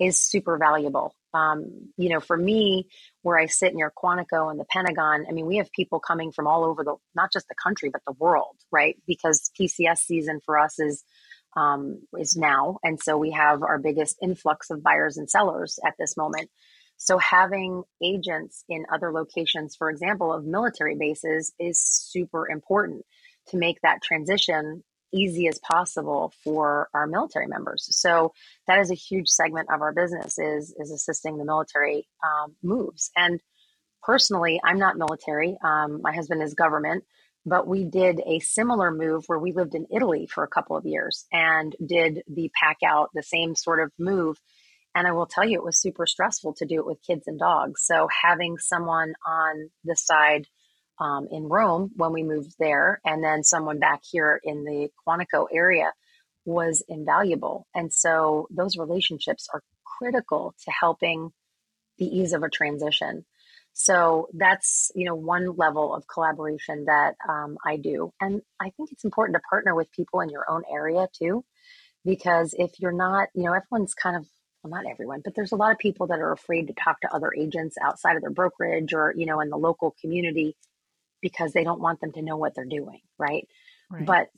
is 0.00 0.18
super 0.18 0.58
valuable. 0.58 1.14
Um, 1.34 1.90
you 1.96 2.08
know, 2.08 2.20
for 2.20 2.36
me, 2.36 2.88
where 3.22 3.38
I 3.38 3.46
sit 3.46 3.74
near 3.74 3.92
Quantico 3.96 4.50
and 4.50 4.58
the 4.58 4.64
Pentagon, 4.64 5.26
I 5.28 5.32
mean, 5.32 5.46
we 5.46 5.58
have 5.58 5.70
people 5.72 6.00
coming 6.00 6.32
from 6.32 6.46
all 6.46 6.64
over 6.64 6.84
the, 6.84 6.96
not 7.14 7.32
just 7.32 7.48
the 7.48 7.54
country, 7.62 7.90
but 7.90 8.02
the 8.06 8.14
world, 8.18 8.56
right? 8.72 8.96
Because 9.06 9.50
PCS 9.60 9.98
season 9.98 10.40
for 10.44 10.58
us 10.58 10.78
is 10.78 11.04
um, 11.56 12.02
is 12.18 12.36
now. 12.36 12.78
And 12.82 13.00
so 13.00 13.16
we 13.16 13.32
have 13.32 13.62
our 13.62 13.78
biggest 13.78 14.16
influx 14.22 14.70
of 14.70 14.82
buyers 14.82 15.16
and 15.16 15.28
sellers 15.28 15.78
at 15.84 15.94
this 15.98 16.16
moment. 16.16 16.50
So 16.98 17.18
having 17.18 17.84
agents 18.02 18.64
in 18.68 18.84
other 18.92 19.12
locations, 19.12 19.76
for 19.76 19.88
example, 19.88 20.32
of 20.32 20.44
military 20.44 20.96
bases 20.96 21.52
is 21.58 21.80
super 21.80 22.48
important 22.48 23.04
to 23.48 23.56
make 23.56 23.80
that 23.82 24.02
transition 24.02 24.82
easy 25.12 25.48
as 25.48 25.58
possible 25.58 26.32
for 26.44 26.88
our 26.94 27.06
military 27.06 27.46
members. 27.46 27.88
So 27.90 28.32
that 28.66 28.78
is 28.78 28.90
a 28.90 28.94
huge 28.94 29.28
segment 29.28 29.68
of 29.72 29.80
our 29.80 29.92
business 29.92 30.38
is 30.38 30.74
is 30.78 30.90
assisting 30.90 31.38
the 31.38 31.44
military 31.44 32.06
um, 32.24 32.54
moves. 32.62 33.10
And 33.16 33.40
personally, 34.02 34.60
I'm 34.64 34.78
not 34.78 34.96
military. 34.96 35.58
Um, 35.62 36.00
my 36.02 36.14
husband 36.14 36.42
is 36.42 36.54
government, 36.54 37.04
but 37.44 37.66
we 37.66 37.84
did 37.84 38.20
a 38.26 38.40
similar 38.40 38.90
move 38.90 39.24
where 39.26 39.38
we 39.38 39.52
lived 39.52 39.74
in 39.74 39.86
Italy 39.94 40.28
for 40.32 40.44
a 40.44 40.48
couple 40.48 40.76
of 40.76 40.86
years 40.86 41.26
and 41.32 41.74
did 41.84 42.22
the 42.28 42.50
pack 42.58 42.78
out, 42.86 43.10
the 43.14 43.22
same 43.22 43.54
sort 43.54 43.80
of 43.80 43.92
move. 43.98 44.38
And 44.94 45.06
I 45.06 45.12
will 45.12 45.26
tell 45.26 45.46
you, 45.46 45.58
it 45.58 45.64
was 45.64 45.80
super 45.80 46.06
stressful 46.06 46.54
to 46.54 46.66
do 46.66 46.76
it 46.76 46.86
with 46.86 47.02
kids 47.06 47.26
and 47.26 47.38
dogs. 47.38 47.82
So 47.84 48.08
having 48.22 48.58
someone 48.58 49.14
on 49.26 49.70
the 49.84 49.96
side 49.96 50.46
um, 51.00 51.28
in 51.30 51.44
Rome 51.44 51.90
when 51.96 52.12
we 52.12 52.22
moved 52.22 52.54
there, 52.58 53.00
and 53.04 53.22
then 53.22 53.44
someone 53.44 53.78
back 53.78 54.00
here 54.10 54.40
in 54.42 54.64
the 54.64 54.88
Quantico 55.06 55.46
area 55.52 55.92
was 56.44 56.82
invaluable. 56.88 57.66
And 57.74 57.92
so 57.92 58.48
those 58.50 58.76
relationships 58.76 59.48
are 59.52 59.62
critical 59.84 60.54
to 60.64 60.70
helping 60.70 61.30
the 61.98 62.06
ease 62.06 62.32
of 62.32 62.42
a 62.42 62.48
transition. 62.48 63.24
So 63.74 64.28
that's 64.34 64.90
you 64.96 65.04
know 65.04 65.14
one 65.14 65.56
level 65.56 65.94
of 65.94 66.06
collaboration 66.12 66.86
that 66.86 67.14
um, 67.28 67.58
I 67.64 67.76
do, 67.76 68.12
and 68.20 68.42
I 68.60 68.70
think 68.70 68.90
it's 68.92 69.04
important 69.04 69.36
to 69.36 69.48
partner 69.48 69.74
with 69.74 69.92
people 69.92 70.20
in 70.20 70.30
your 70.30 70.50
own 70.50 70.62
area 70.70 71.06
too, 71.16 71.44
because 72.04 72.54
if 72.58 72.72
you're 72.80 72.92
not, 72.92 73.28
you 73.34 73.44
know, 73.44 73.52
everyone's 73.52 73.94
kind 73.94 74.16
of 74.16 74.26
well, 74.62 74.82
not 74.82 74.90
everyone, 74.90 75.20
but 75.22 75.34
there's 75.36 75.52
a 75.52 75.56
lot 75.56 75.70
of 75.70 75.78
people 75.78 76.08
that 76.08 76.18
are 76.18 76.32
afraid 76.32 76.66
to 76.66 76.72
talk 76.72 77.00
to 77.02 77.14
other 77.14 77.32
agents 77.38 77.76
outside 77.80 78.16
of 78.16 78.22
their 78.22 78.30
brokerage 78.30 78.92
or 78.92 79.14
you 79.16 79.26
know 79.26 79.40
in 79.40 79.50
the 79.50 79.56
local 79.56 79.94
community 80.00 80.56
because 81.20 81.52
they 81.52 81.64
don't 81.64 81.80
want 81.80 82.00
them 82.00 82.12
to 82.12 82.22
know 82.22 82.36
what 82.36 82.54
they're 82.54 82.64
doing, 82.64 83.00
right? 83.18 83.46
right. 83.90 84.06
But 84.06 84.28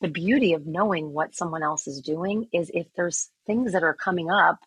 the 0.00 0.08
beauty 0.08 0.52
of 0.52 0.66
knowing 0.66 1.12
what 1.12 1.34
someone 1.34 1.62
else 1.62 1.86
is 1.86 2.00
doing 2.00 2.48
is 2.52 2.70
if 2.74 2.86
there's 2.96 3.30
things 3.46 3.72
that 3.72 3.82
are 3.82 3.94
coming 3.94 4.30
up 4.30 4.58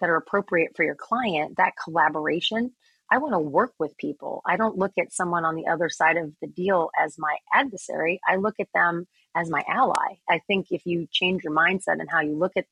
that 0.00 0.10
are 0.10 0.16
appropriate 0.16 0.76
for 0.76 0.84
your 0.84 0.96
client, 0.96 1.56
that 1.56 1.74
collaboration 1.82 2.72
I 3.12 3.18
want 3.18 3.34
to 3.34 3.38
work 3.38 3.74
with 3.78 3.94
people. 3.98 4.40
I 4.46 4.56
don't 4.56 4.78
look 4.78 4.92
at 4.98 5.12
someone 5.12 5.44
on 5.44 5.54
the 5.54 5.66
other 5.66 5.90
side 5.90 6.16
of 6.16 6.32
the 6.40 6.46
deal 6.46 6.88
as 6.98 7.18
my 7.18 7.36
adversary. 7.52 8.18
I 8.26 8.36
look 8.36 8.54
at 8.58 8.68
them 8.72 9.06
as 9.36 9.50
my 9.50 9.62
ally. 9.68 10.16
I 10.30 10.40
think 10.46 10.68
if 10.70 10.86
you 10.86 11.06
change 11.12 11.44
your 11.44 11.52
mindset 11.52 12.00
and 12.00 12.08
how 12.10 12.20
you 12.20 12.34
look 12.34 12.52
at 12.56 12.64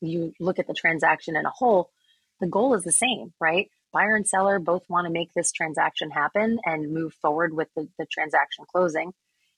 you 0.00 0.34
look 0.38 0.60
at 0.60 0.68
the 0.68 0.74
transaction 0.74 1.34
in 1.34 1.46
a 1.46 1.50
whole, 1.50 1.90
the 2.38 2.46
goal 2.46 2.74
is 2.74 2.84
the 2.84 2.92
same, 2.92 3.32
right? 3.40 3.70
Buyer 3.92 4.16
and 4.16 4.26
seller 4.26 4.58
both 4.58 4.82
want 4.88 5.06
to 5.06 5.12
make 5.12 5.32
this 5.34 5.52
transaction 5.52 6.10
happen 6.10 6.58
and 6.64 6.92
move 6.92 7.14
forward 7.20 7.54
with 7.54 7.68
the, 7.76 7.88
the 7.98 8.06
transaction 8.06 8.64
closing. 8.70 9.12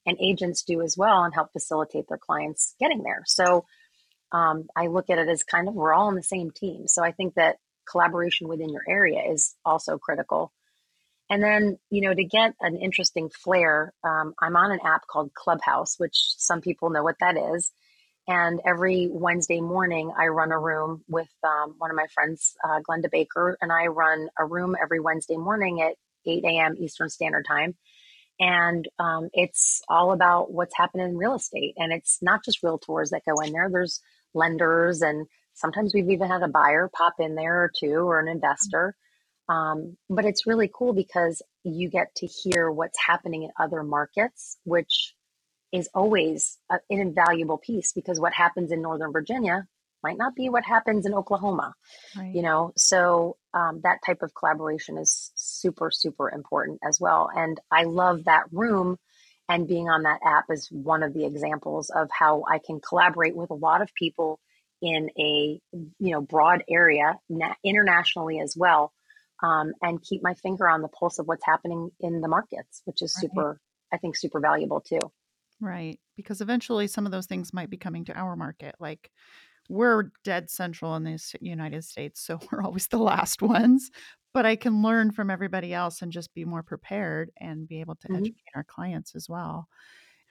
And 0.05 0.17
agents 0.21 0.63
do 0.63 0.81
as 0.81 0.95
well 0.97 1.23
and 1.23 1.33
help 1.33 1.51
facilitate 1.51 2.07
their 2.07 2.19
clients 2.19 2.75
getting 2.79 3.01
there. 3.01 3.23
So 3.25 3.65
um, 4.31 4.67
I 4.75 4.87
look 4.87 5.09
at 5.09 5.17
it 5.17 5.29
as 5.29 5.43
kind 5.43 5.67
of 5.67 5.73
we're 5.73 5.93
all 5.93 6.07
on 6.07 6.15
the 6.15 6.23
same 6.23 6.51
team. 6.51 6.87
So 6.87 7.03
I 7.03 7.11
think 7.11 7.35
that 7.35 7.57
collaboration 7.89 8.47
within 8.47 8.69
your 8.69 8.83
area 8.87 9.21
is 9.31 9.55
also 9.65 9.97
critical. 9.97 10.51
And 11.29 11.41
then, 11.41 11.79
you 11.89 12.01
know, 12.01 12.13
to 12.13 12.23
get 12.23 12.53
an 12.61 12.75
interesting 12.75 13.29
flair, 13.29 13.93
um, 14.03 14.35
I'm 14.39 14.55
on 14.55 14.71
an 14.71 14.79
app 14.85 15.07
called 15.07 15.33
Clubhouse, 15.33 15.95
which 15.97 16.15
some 16.37 16.61
people 16.61 16.91
know 16.91 17.03
what 17.03 17.17
that 17.19 17.35
is. 17.55 17.71
And 18.27 18.61
every 18.65 19.09
Wednesday 19.11 19.61
morning, 19.61 20.11
I 20.17 20.27
run 20.27 20.51
a 20.51 20.59
room 20.59 21.03
with 21.09 21.29
um, 21.43 21.75
one 21.77 21.91
of 21.91 21.97
my 21.97 22.07
friends, 22.13 22.55
uh, 22.63 22.79
Glenda 22.89 23.11
Baker, 23.11 23.57
and 23.61 23.71
I 23.71 23.87
run 23.87 24.29
a 24.39 24.45
room 24.45 24.75
every 24.81 24.99
Wednesday 24.99 25.37
morning 25.37 25.81
at 25.81 25.95
8 26.25 26.43
a.m. 26.45 26.75
Eastern 26.79 27.09
Standard 27.09 27.45
Time. 27.47 27.75
And 28.39 28.87
um, 28.99 29.29
it's 29.33 29.81
all 29.89 30.13
about 30.13 30.51
what's 30.53 30.77
happening 30.77 31.07
in 31.09 31.17
real 31.17 31.35
estate. 31.35 31.75
And 31.77 31.93
it's 31.93 32.19
not 32.21 32.45
just 32.45 32.63
realtors 32.63 33.11
that 33.11 33.23
go 33.27 33.41
in 33.41 33.53
there, 33.53 33.69
there's 33.71 34.01
lenders, 34.35 35.01
and 35.01 35.27
sometimes 35.55 35.93
we've 35.95 36.09
even 36.11 36.29
had 36.29 36.43
a 36.43 36.49
buyer 36.49 36.91
pop 36.93 37.15
in 37.19 37.35
there 37.35 37.63
or 37.63 37.71
two 37.79 37.95
or 37.95 38.19
an 38.19 38.29
investor. 38.29 38.95
Um, 39.49 39.97
but 40.09 40.25
it's 40.25 40.47
really 40.47 40.71
cool 40.73 40.93
because 40.93 41.41
you 41.63 41.89
get 41.89 42.15
to 42.17 42.27
hear 42.27 42.71
what's 42.71 42.99
happening 43.05 43.43
in 43.43 43.51
other 43.59 43.83
markets, 43.83 44.57
which 44.65 45.14
is 45.75 45.89
always 45.93 46.57
a, 46.69 46.75
an 46.89 46.99
invaluable 46.99 47.57
piece 47.57 47.91
because 47.93 48.19
what 48.19 48.33
happens 48.33 48.71
in 48.71 48.81
Northern 48.81 49.11
Virginia 49.11 49.67
might 50.03 50.17
not 50.17 50.35
be 50.35 50.49
what 50.49 50.63
happens 50.63 51.05
in 51.05 51.13
Oklahoma, 51.13 51.73
right. 52.15 52.33
you 52.33 52.41
know? 52.41 52.71
So 52.77 53.37
um, 53.53 53.81
that 53.83 53.99
type 54.05 54.21
of 54.21 54.33
collaboration 54.35 54.97
is 54.97 55.31
super, 55.35 55.89
super 55.91 56.29
important 56.29 56.79
as 56.87 56.99
well. 56.99 57.29
And 57.35 57.59
I 57.71 57.83
love 57.83 58.25
that 58.25 58.43
room 58.51 58.97
and 59.49 59.67
being 59.67 59.89
on 59.89 60.03
that 60.03 60.19
app 60.25 60.45
is 60.49 60.69
one 60.71 61.03
of 61.03 61.13
the 61.13 61.25
examples 61.25 61.89
of 61.89 62.09
how 62.11 62.43
I 62.49 62.59
can 62.59 62.79
collaborate 62.79 63.35
with 63.35 63.51
a 63.51 63.55
lot 63.55 63.81
of 63.81 63.93
people 63.93 64.39
in 64.81 65.09
a, 65.17 65.59
you 65.71 66.11
know, 66.11 66.21
broad 66.21 66.63
area 66.69 67.17
internationally 67.63 68.39
as 68.39 68.55
well. 68.57 68.91
Um, 69.43 69.73
and 69.81 70.01
keep 70.01 70.23
my 70.23 70.33
finger 70.35 70.67
on 70.67 70.81
the 70.81 70.87
pulse 70.87 71.19
of 71.19 71.27
what's 71.27 71.45
happening 71.45 71.91
in 71.99 72.21
the 72.21 72.27
markets, 72.27 72.81
which 72.85 73.01
is 73.01 73.13
right. 73.17 73.29
super, 73.29 73.59
I 73.91 73.97
think, 73.97 74.15
super 74.15 74.39
valuable 74.39 74.81
too. 74.81 75.11
Right. 75.61 75.99
Because 76.15 76.41
eventually 76.41 76.87
some 76.87 77.05
of 77.05 77.11
those 77.11 77.25
things 77.25 77.53
might 77.53 77.69
be 77.69 77.77
coming 77.77 78.05
to 78.05 78.13
our 78.13 78.35
market. 78.35 78.75
Like 78.79 79.11
we're 79.69 80.11
dead 80.23 80.49
central 80.49 80.95
in 80.95 81.03
the 81.03 81.19
United 81.41 81.83
States, 81.83 82.21
so 82.21 82.39
we're 82.51 82.63
always 82.63 82.87
the 82.87 82.97
last 82.97 83.41
ones. 83.41 83.91
But 84.33 84.45
I 84.45 84.55
can 84.57 84.81
learn 84.81 85.11
from 85.11 85.29
everybody 85.29 85.73
else 85.73 86.01
and 86.01 86.11
just 86.11 86.33
be 86.33 86.43
more 86.43 86.63
prepared 86.63 87.31
and 87.39 87.67
be 87.67 87.79
able 87.79 87.95
to 87.95 88.07
mm-hmm. 88.07 88.17
educate 88.17 88.51
our 88.53 88.65
clients 88.65 89.15
as 89.15 89.29
well. 89.29 89.69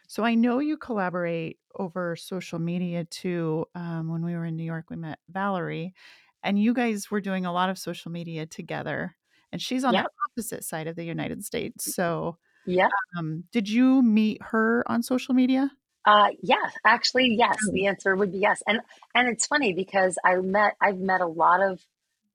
So 0.07 0.23
I 0.23 0.35
know 0.35 0.59
you 0.59 0.77
collaborate 0.77 1.59
over 1.77 2.15
social 2.15 2.59
media 2.59 3.05
too. 3.05 3.65
Um, 3.75 4.09
when 4.11 4.23
we 4.23 4.35
were 4.35 4.45
in 4.45 4.57
New 4.57 4.65
York, 4.65 4.87
we 4.91 4.97
met 4.97 5.19
Valerie, 5.31 5.95
and 6.43 6.63
you 6.63 6.75
guys 6.75 7.11
were 7.11 7.23
doing 7.23 7.47
a 7.47 7.53
lot 7.53 7.71
of 7.71 7.79
social 7.79 8.11
media 8.11 8.45
together. 8.45 9.17
And 9.51 9.63
she's 9.63 9.85
on 9.85 9.95
yep. 9.95 10.05
the 10.05 10.11
opposite 10.31 10.65
side 10.65 10.87
of 10.87 10.97
the 10.97 11.05
United 11.05 11.45
States. 11.45 11.95
So 11.95 12.37
yeah. 12.67 12.89
Um, 13.19 13.45
did 13.53 13.69
you 13.69 14.03
meet 14.03 14.43
her 14.43 14.85
on 14.87 15.03
social 15.03 15.35
media? 15.35 15.71
Uh, 16.05 16.29
yes, 16.43 16.73
actually, 16.85 17.35
yes. 17.37 17.57
Oh. 17.67 17.73
The 17.73 17.87
answer 17.87 18.15
would 18.15 18.33
be 18.33 18.39
yes. 18.39 18.63
And 18.67 18.81
and 19.15 19.29
it's 19.29 19.47
funny 19.47 19.73
because 19.73 20.19
I 20.25 20.37
met 20.37 20.77
I've 20.81 20.99
met 20.99 21.21
a 21.21 21.27
lot 21.27 21.63
of 21.63 21.81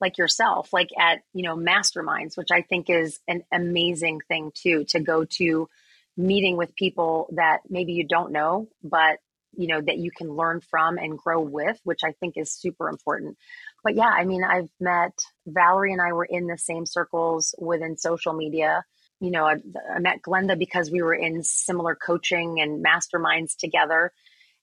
like 0.02 0.18
yourself, 0.18 0.74
like 0.74 0.90
at 0.98 1.20
you 1.34 1.44
know 1.44 1.56
masterminds, 1.56 2.38
which 2.38 2.50
I 2.52 2.62
think 2.62 2.90
is 2.90 3.20
an 3.28 3.44
amazing 3.52 4.22
thing 4.28 4.52
too 4.56 4.86
to 4.90 5.00
go 5.00 5.26
to 5.38 5.70
meeting 6.18 6.58
with 6.58 6.76
people 6.76 7.30
that 7.34 7.60
maybe 7.70 7.94
you 7.94 8.06
don't 8.08 8.32
know, 8.32 8.68
but 8.84 9.20
you 9.56 9.68
know 9.68 9.82
that 9.82 9.98
you 9.98 10.10
can 10.12 10.36
learn 10.36 10.62
from 10.62 10.98
and 10.98 11.18
grow 11.18 11.40
with, 11.40 11.80
which 11.84 12.02
I 12.04 12.14
think 12.14 12.38
is 12.38 12.52
super 12.52 12.90
important. 12.90 13.38
But 13.84 13.96
yeah, 13.96 14.10
I 14.10 14.26
mean, 14.26 14.44
I've 14.44 14.70
met 14.80 15.14
Valerie 15.46 15.94
and 15.94 16.02
I 16.02 16.14
were 16.14 16.26
in 16.26 16.48
the 16.48 16.58
same 16.58 16.86
circles 16.86 17.54
within 17.60 17.98
social 17.98 18.34
media 18.34 18.84
you 19.20 19.32
know, 19.32 19.46
I, 19.46 19.56
I, 19.94 20.00
met 20.00 20.22
Glenda 20.22 20.58
because 20.58 20.90
we 20.90 21.02
were 21.02 21.14
in 21.14 21.44
similar 21.44 21.96
coaching 21.96 22.62
and 22.62 22.84
masterminds 22.84 23.56
together. 23.58 24.12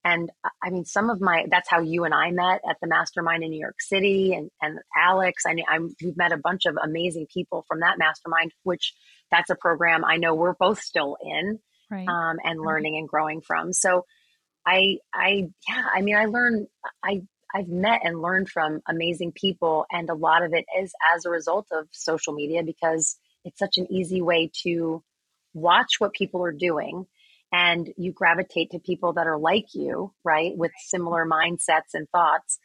And 0.04 0.30
I 0.62 0.70
mean, 0.70 0.84
some 0.84 1.10
of 1.10 1.20
my, 1.20 1.46
that's 1.50 1.68
how 1.68 1.80
you 1.80 2.04
and 2.04 2.14
I 2.14 2.30
met 2.30 2.60
at 2.68 2.76
the 2.80 2.86
mastermind 2.86 3.42
in 3.42 3.50
New 3.50 3.58
York 3.58 3.80
City 3.80 4.34
and, 4.34 4.50
and 4.62 4.78
Alex. 4.96 5.42
I 5.46 5.54
mean, 5.54 5.64
I'm, 5.68 5.94
we've 6.02 6.16
met 6.16 6.32
a 6.32 6.38
bunch 6.38 6.64
of 6.66 6.76
amazing 6.82 7.26
people 7.32 7.64
from 7.66 7.80
that 7.80 7.98
mastermind, 7.98 8.52
which 8.62 8.94
that's 9.30 9.50
a 9.50 9.56
program 9.56 10.04
I 10.04 10.16
know 10.16 10.34
we're 10.34 10.54
both 10.54 10.80
still 10.80 11.16
in 11.20 11.58
right. 11.90 12.08
um, 12.08 12.36
and 12.44 12.60
learning 12.60 12.94
right. 12.94 13.00
and 13.00 13.08
growing 13.08 13.40
from. 13.40 13.72
So 13.72 14.04
I, 14.64 14.98
I, 15.12 15.48
yeah, 15.68 15.82
I 15.92 16.02
mean, 16.02 16.16
I 16.16 16.26
learned, 16.26 16.68
I, 17.02 17.22
I've 17.52 17.68
met 17.68 18.02
and 18.04 18.22
learned 18.22 18.48
from 18.48 18.80
amazing 18.88 19.32
people. 19.32 19.86
And 19.90 20.08
a 20.08 20.14
lot 20.14 20.44
of 20.44 20.52
it 20.52 20.66
is 20.78 20.92
as 21.14 21.24
a 21.24 21.30
result 21.30 21.66
of 21.72 21.88
social 21.90 22.32
media 22.32 22.62
because 22.62 23.16
it's 23.46 23.59
such 23.59 23.78
an 23.78 23.90
easy 23.90 24.20
way 24.20 24.50
to 24.64 25.02
watch 25.54 25.94
what 25.98 26.12
people 26.12 26.44
are 26.44 26.52
doing 26.52 27.06
and 27.52 27.88
you 27.96 28.12
gravitate 28.12 28.72
to 28.72 28.78
people 28.78 29.14
that 29.14 29.26
are 29.26 29.38
like 29.38 29.66
you, 29.74 30.12
right, 30.24 30.56
with 30.56 30.72
similar 30.87 31.24
mindsets 31.24 31.94
and 31.94 32.09
thoughts. 32.11 32.59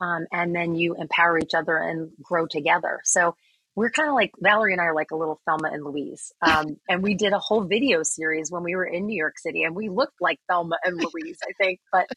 Um, 0.00 0.26
and 0.32 0.54
then 0.54 0.74
you 0.76 0.94
empower 0.94 1.38
each 1.38 1.54
other 1.54 1.76
and 1.76 2.12
grow 2.22 2.46
together. 2.46 3.00
So 3.04 3.34
we're 3.74 3.90
kind 3.90 4.08
of 4.08 4.14
like 4.14 4.32
Valerie 4.40 4.72
and 4.72 4.80
I 4.80 4.86
are 4.86 4.94
like 4.94 5.10
a 5.10 5.16
little 5.16 5.40
Thelma 5.44 5.70
and 5.72 5.84
Louise. 5.84 6.32
Um, 6.40 6.76
and 6.88 7.02
we 7.02 7.14
did 7.14 7.32
a 7.32 7.38
whole 7.38 7.64
video 7.64 8.02
series 8.04 8.50
when 8.50 8.62
we 8.62 8.76
were 8.76 8.86
in 8.86 9.06
New 9.06 9.16
York 9.16 9.38
City, 9.38 9.64
and 9.64 9.74
we 9.74 9.88
looked 9.88 10.20
like 10.20 10.38
Thelma 10.48 10.78
and 10.84 10.96
Louise, 10.96 11.38
I 11.42 11.52
think. 11.60 11.80
But 11.92 12.08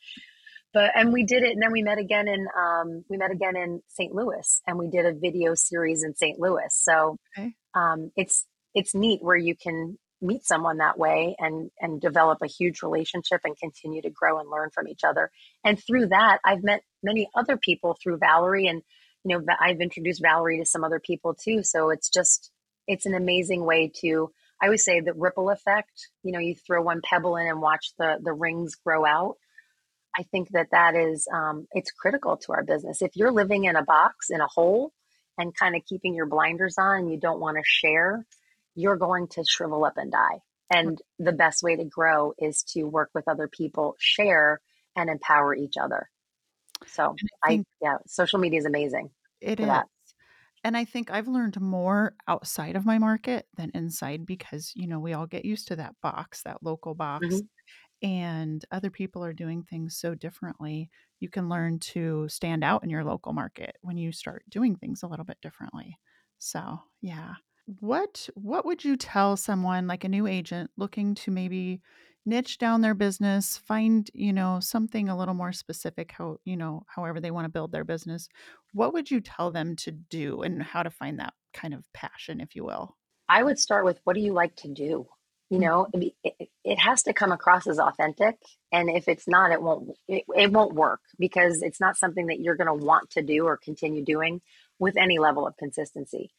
but 0.73 0.91
and 0.95 1.13
we 1.13 1.23
did 1.23 1.43
it, 1.43 1.51
and 1.51 1.61
then 1.61 1.71
we 1.71 1.81
met 1.81 1.97
again 1.97 2.27
in 2.27 2.47
um, 2.57 3.03
we 3.09 3.17
met 3.17 3.31
again 3.31 3.55
in 3.55 3.81
St. 3.87 4.13
Louis, 4.13 4.61
and 4.67 4.77
we 4.77 4.87
did 4.89 5.05
a 5.05 5.13
video 5.13 5.55
series 5.55 6.03
in 6.03 6.15
St. 6.15 6.39
Louis. 6.39 6.67
So 6.69 7.17
okay 7.37 7.53
um, 7.73 8.11
it's 8.15 8.45
it's 8.73 8.95
neat 8.95 9.21
where 9.21 9.37
you 9.37 9.55
can 9.55 9.97
meet 10.21 10.45
someone 10.45 10.77
that 10.77 10.97
way 10.97 11.35
and 11.39 11.71
and 11.79 11.99
develop 11.99 12.39
a 12.41 12.47
huge 12.47 12.81
relationship 12.83 13.41
and 13.43 13.57
continue 13.57 14.01
to 14.01 14.09
grow 14.09 14.39
and 14.39 14.49
learn 14.49 14.69
from 14.71 14.87
each 14.87 15.03
other 15.03 15.31
and 15.63 15.83
through 15.83 16.05
that 16.05 16.37
i've 16.45 16.63
met 16.63 16.83
many 17.01 17.27
other 17.35 17.57
people 17.57 17.97
through 18.01 18.19
valerie 18.19 18.67
and 18.67 18.83
you 19.25 19.35
know 19.35 19.43
i've 19.59 19.81
introduced 19.81 20.21
valerie 20.21 20.59
to 20.59 20.65
some 20.65 20.83
other 20.83 20.99
people 20.99 21.33
too 21.33 21.63
so 21.63 21.89
it's 21.89 22.07
just 22.07 22.51
it's 22.85 23.07
an 23.07 23.15
amazing 23.15 23.65
way 23.65 23.91
to 23.99 24.29
i 24.61 24.65
always 24.65 24.85
say 24.85 24.99
the 24.99 25.13
ripple 25.13 25.49
effect 25.49 26.09
you 26.21 26.31
know 26.31 26.39
you 26.39 26.53
throw 26.67 26.83
one 26.83 27.01
pebble 27.03 27.35
in 27.35 27.47
and 27.47 27.59
watch 27.59 27.87
the 27.97 28.19
the 28.21 28.31
rings 28.31 28.75
grow 28.75 29.03
out 29.03 29.37
i 30.17 30.23
think 30.23 30.49
that 30.51 30.67
that 30.71 30.95
is 30.95 31.27
um, 31.33 31.67
it's 31.71 31.91
critical 31.91 32.37
to 32.37 32.53
our 32.53 32.63
business 32.63 33.01
if 33.01 33.15
you're 33.15 33.31
living 33.31 33.65
in 33.65 33.75
a 33.75 33.83
box 33.83 34.29
in 34.29 34.41
a 34.41 34.47
hole 34.47 34.91
and 35.37 35.55
kind 35.55 35.75
of 35.75 35.85
keeping 35.85 36.13
your 36.13 36.25
blinders 36.25 36.75
on 36.77 36.99
and 36.99 37.11
you 37.11 37.19
don't 37.19 37.39
want 37.39 37.57
to 37.57 37.63
share, 37.65 38.25
you're 38.75 38.97
going 38.97 39.27
to 39.27 39.43
shrivel 39.47 39.83
up 39.83 39.97
and 39.97 40.11
die. 40.11 40.39
And 40.73 41.01
the 41.19 41.33
best 41.33 41.63
way 41.63 41.75
to 41.75 41.83
grow 41.83 42.33
is 42.37 42.63
to 42.73 42.83
work 42.83 43.09
with 43.13 43.27
other 43.27 43.47
people, 43.47 43.95
share, 43.99 44.61
and 44.95 45.09
empower 45.09 45.53
each 45.53 45.75
other. 45.81 46.09
So 46.87 47.15
I, 47.43 47.51
I 47.53 47.65
yeah, 47.81 47.97
social 48.07 48.39
media 48.39 48.59
is 48.59 48.65
amazing. 48.65 49.09
It 49.41 49.59
is. 49.59 49.65
That. 49.65 49.87
And 50.63 50.77
I 50.77 50.85
think 50.85 51.11
I've 51.11 51.27
learned 51.27 51.59
more 51.59 52.13
outside 52.27 52.75
of 52.75 52.85
my 52.85 52.99
market 52.99 53.47
than 53.57 53.71
inside 53.73 54.25
because, 54.25 54.71
you 54.75 54.87
know, 54.87 54.99
we 54.99 55.13
all 55.13 55.25
get 55.25 55.43
used 55.43 55.67
to 55.69 55.75
that 55.77 55.95
box, 56.01 56.43
that 56.43 56.61
local 56.61 56.93
box. 56.93 57.25
Mm-hmm 57.25 57.39
and 58.01 58.65
other 58.71 58.89
people 58.89 59.23
are 59.23 59.33
doing 59.33 59.63
things 59.63 59.95
so 59.97 60.15
differently, 60.15 60.89
you 61.19 61.29
can 61.29 61.49
learn 61.49 61.79
to 61.79 62.27
stand 62.29 62.63
out 62.63 62.83
in 62.83 62.89
your 62.89 63.03
local 63.03 63.33
market 63.33 63.77
when 63.81 63.97
you 63.97 64.11
start 64.11 64.43
doing 64.49 64.75
things 64.75 65.03
a 65.03 65.07
little 65.07 65.25
bit 65.25 65.39
differently. 65.41 65.97
So, 66.39 66.79
yeah. 67.01 67.35
What 67.79 68.27
what 68.35 68.65
would 68.65 68.83
you 68.83 68.97
tell 68.97 69.37
someone 69.37 69.87
like 69.87 70.03
a 70.03 70.09
new 70.09 70.27
agent 70.27 70.71
looking 70.77 71.15
to 71.15 71.31
maybe 71.31 71.81
niche 72.25 72.57
down 72.57 72.81
their 72.81 72.93
business, 72.95 73.57
find, 73.57 74.09
you 74.13 74.33
know, 74.33 74.59
something 74.59 75.09
a 75.09 75.17
little 75.17 75.33
more 75.33 75.53
specific 75.53 76.11
how, 76.11 76.37
you 76.43 76.57
know, 76.57 76.83
however 76.87 77.19
they 77.19 77.31
want 77.31 77.45
to 77.45 77.49
build 77.51 77.71
their 77.71 77.83
business? 77.85 78.27
What 78.73 78.93
would 78.93 79.09
you 79.11 79.21
tell 79.21 79.51
them 79.51 79.75
to 79.77 79.91
do 79.91 80.41
and 80.41 80.61
how 80.63 80.83
to 80.83 80.89
find 80.91 81.19
that 81.19 81.33
kind 81.53 81.73
of 81.73 81.91
passion, 81.93 82.41
if 82.41 82.55
you 82.55 82.63
will? 82.65 82.97
I 83.27 83.41
would 83.41 83.57
start 83.57 83.83
with 83.83 83.99
what 84.03 84.13
do 84.13 84.19
you 84.21 84.31
like 84.31 84.55
to 84.57 84.67
do? 84.67 85.09
You 85.51 85.59
know 85.59 85.87
it, 85.93 86.49
it, 86.63 86.79
has 86.79 87.03
to 87.03 87.13
come 87.13 87.31
across 87.31 87.67
as 87.67 87.79
authentic 87.79 88.37
and 88.71 88.89
if 88.89 89.07
it's 89.07 89.27
not 89.27 89.51
it 89.51 89.61
won't 89.61 89.91
it, 90.07 90.23
it 90.35 90.51
won't 90.51 90.73
work 90.73 91.01
because 91.19 91.61
it's 91.61 91.79
not 91.79 91.97
something 91.97 92.27
that 92.27 92.39
you're 92.39 92.55
going 92.55 92.67
to 92.67 92.85
want 92.85 93.11
to 93.11 93.21
do 93.21 93.45
or 93.45 93.57
continue 93.57 94.03
doing 94.03 94.41
with 94.79 94.97
any 94.97 95.19
level 95.19 95.45
of 95.45 95.57
consistency 95.57 96.31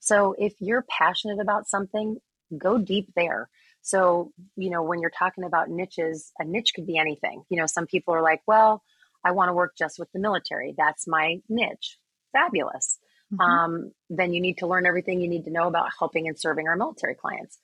So 0.00 0.34
if 0.38 0.54
you're 0.60 0.84
passionate 0.88 1.40
about 1.40 1.68
something, 1.68 2.18
go 2.56 2.78
deep 2.78 3.08
there. 3.14 3.48
So, 3.82 4.32
you 4.56 4.70
know, 4.70 4.82
when 4.82 5.00
you're 5.00 5.10
talking 5.10 5.44
about 5.44 5.70
niches, 5.70 6.32
a 6.38 6.44
niche 6.44 6.72
could 6.74 6.86
be 6.86 6.98
anything. 6.98 7.44
You 7.48 7.58
know, 7.58 7.66
some 7.66 7.86
people 7.86 8.14
are 8.14 8.22
like, 8.22 8.42
well, 8.46 8.82
I 9.24 9.32
want 9.32 9.48
to 9.48 9.54
work 9.54 9.74
just 9.76 9.98
with 9.98 10.10
the 10.12 10.18
military. 10.18 10.74
That's 10.76 11.06
my 11.06 11.40
niche. 11.48 11.98
Fabulous. 12.32 12.98
Mm-hmm. 13.32 13.40
Um, 13.40 13.92
then 14.08 14.32
you 14.32 14.40
need 14.40 14.58
to 14.58 14.66
learn 14.66 14.86
everything 14.86 15.20
you 15.20 15.28
need 15.28 15.44
to 15.44 15.50
know 15.50 15.66
about 15.66 15.90
helping 15.98 16.28
and 16.28 16.38
serving 16.38 16.68
our 16.68 16.76
military 16.76 17.14
clients. 17.14 17.58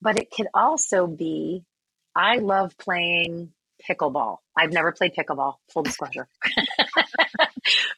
But 0.00 0.18
it 0.18 0.30
could 0.30 0.48
also 0.54 1.06
be 1.06 1.64
I 2.14 2.36
love 2.38 2.76
playing 2.78 3.52
pickleball. 3.88 4.38
I've 4.56 4.72
never 4.72 4.92
played 4.92 5.12
pickleball, 5.14 5.54
full 5.72 5.84
disclosure. 5.84 6.28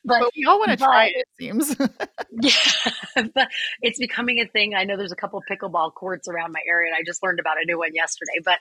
but, 0.05 0.21
but, 0.21 0.31
we 0.37 0.45
all 0.45 0.59
want 0.59 0.73
to 0.73 0.77
try 0.77 1.07
it, 1.07 1.17
it 1.17 1.27
seems. 1.39 1.75
yeah, 2.43 3.23
but 3.35 3.49
it's 3.81 3.99
becoming 3.99 4.41
a 4.41 4.47
thing. 4.47 4.75
I 4.75 4.85
know 4.85 4.97
there's 4.97 5.13
a 5.13 5.17
couple 5.17 5.43
pickleball 5.51 5.95
courts 5.95 6.29
around 6.29 6.53
my 6.53 6.61
area, 6.69 6.93
and 6.93 6.97
I 6.97 7.03
just 7.05 7.23
learned 7.23 7.41
about 7.41 7.57
a 7.57 7.65
new 7.67 7.79
one 7.79 7.95
yesterday. 7.95 8.41
But 8.45 8.59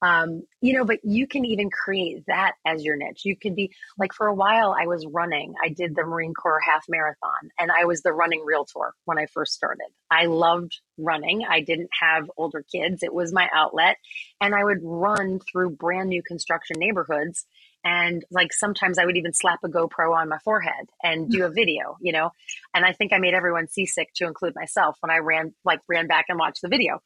um, 0.00 0.42
you 0.60 0.74
know, 0.74 0.84
but 0.84 1.00
you 1.02 1.26
can 1.26 1.44
even 1.44 1.70
create 1.70 2.24
that 2.26 2.52
as 2.64 2.84
your 2.84 2.96
niche. 2.96 3.22
You 3.24 3.36
could 3.36 3.56
be 3.56 3.72
like 3.98 4.12
for 4.12 4.26
a 4.26 4.34
while 4.34 4.74
I 4.78 4.86
was 4.86 5.06
running. 5.06 5.54
I 5.62 5.68
did 5.68 5.96
the 5.96 6.04
Marine 6.04 6.34
Corps 6.34 6.60
half 6.60 6.84
marathon 6.88 7.50
and 7.58 7.70
I 7.72 7.84
was 7.84 8.02
the 8.02 8.12
running 8.12 8.44
realtor 8.44 8.94
when 9.04 9.18
I 9.18 9.26
first 9.26 9.54
started. 9.54 9.88
I 10.10 10.26
loved 10.26 10.78
running. 10.98 11.44
I 11.48 11.60
didn't 11.60 11.90
have 12.00 12.30
older 12.36 12.64
kids. 12.72 13.02
It 13.02 13.12
was 13.12 13.32
my 13.32 13.48
outlet 13.52 13.96
and 14.40 14.54
I 14.54 14.62
would 14.62 14.80
run 14.82 15.40
through 15.40 15.70
brand 15.70 16.08
new 16.08 16.22
construction 16.22 16.76
neighborhoods 16.78 17.44
and 17.84 18.24
like 18.30 18.52
sometimes 18.52 18.98
I 18.98 19.06
would 19.06 19.16
even 19.16 19.32
slap 19.32 19.60
a 19.64 19.68
GoPro 19.68 20.14
on 20.14 20.28
my 20.28 20.38
forehead 20.44 20.88
and 21.02 21.30
do 21.30 21.44
a 21.44 21.50
video, 21.50 21.96
you 22.00 22.12
know. 22.12 22.30
And 22.74 22.84
I 22.84 22.92
think 22.92 23.12
I 23.12 23.18
made 23.18 23.34
everyone 23.34 23.68
seasick 23.68 24.08
to 24.16 24.26
include 24.26 24.54
myself 24.56 24.96
when 25.00 25.10
I 25.10 25.18
ran 25.18 25.54
like 25.64 25.80
ran 25.88 26.06
back 26.06 26.26
and 26.28 26.38
watched 26.38 26.62
the 26.62 26.68
video 26.68 27.00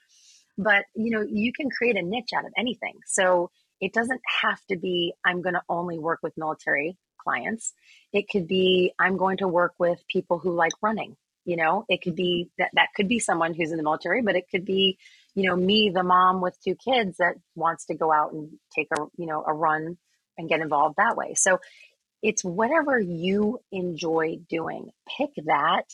but 0.59 0.85
you 0.95 1.11
know 1.11 1.23
you 1.23 1.53
can 1.53 1.71
create 1.71 1.97
a 1.97 2.03
niche 2.03 2.31
out 2.37 2.45
of 2.45 2.53
anything. 2.57 2.95
So 3.07 3.51
it 3.81 3.93
doesn't 3.93 4.21
have 4.41 4.61
to 4.71 4.77
be 4.77 5.12
i'm 5.25 5.43
going 5.43 5.55
to 5.55 5.62
only 5.69 5.99
work 5.99 6.21
with 6.23 6.37
military 6.37 6.97
clients. 7.19 7.73
It 8.12 8.29
could 8.31 8.47
be 8.47 8.93
i'm 8.99 9.17
going 9.17 9.38
to 9.38 9.49
work 9.49 9.75
with 9.79 9.99
people 10.09 10.38
who 10.38 10.53
like 10.53 10.73
running 10.83 11.17
you 11.45 11.57
know? 11.57 11.85
It 11.88 12.03
could 12.03 12.12
mm-hmm. 12.12 12.17
be 12.17 12.51
that 12.59 12.71
that 12.75 12.88
could 12.95 13.09
be 13.09 13.19
someone 13.19 13.55
who's 13.55 13.73
in 13.73 13.77
the 13.77 13.83
military 13.83 14.23
but 14.23 14.37
it 14.37 14.45
could 14.51 14.65
be 14.65 14.99
you 15.35 15.49
know 15.49 15.57
me 15.57 15.91
the 15.95 16.03
mom 16.03 16.41
with 16.41 16.57
two 16.62 16.77
kids 16.77 17.17
that 17.19 17.35
wants 17.55 17.87
to 17.87 17.95
go 17.95 18.12
out 18.12 18.33
and 18.33 18.51
take 18.75 18.88
a 18.97 19.03
you 19.17 19.27
know 19.27 19.43
a 19.47 19.53
run 19.53 19.97
and 20.38 20.49
get 20.49 20.61
involved 20.61 20.97
that 20.97 21.17
way. 21.17 21.35
So 21.35 21.61
it's 22.23 22.45
whatever 22.45 22.99
you 22.99 23.61
enjoy 23.71 24.38
doing 24.49 24.91
pick 25.19 25.31
that 25.47 25.85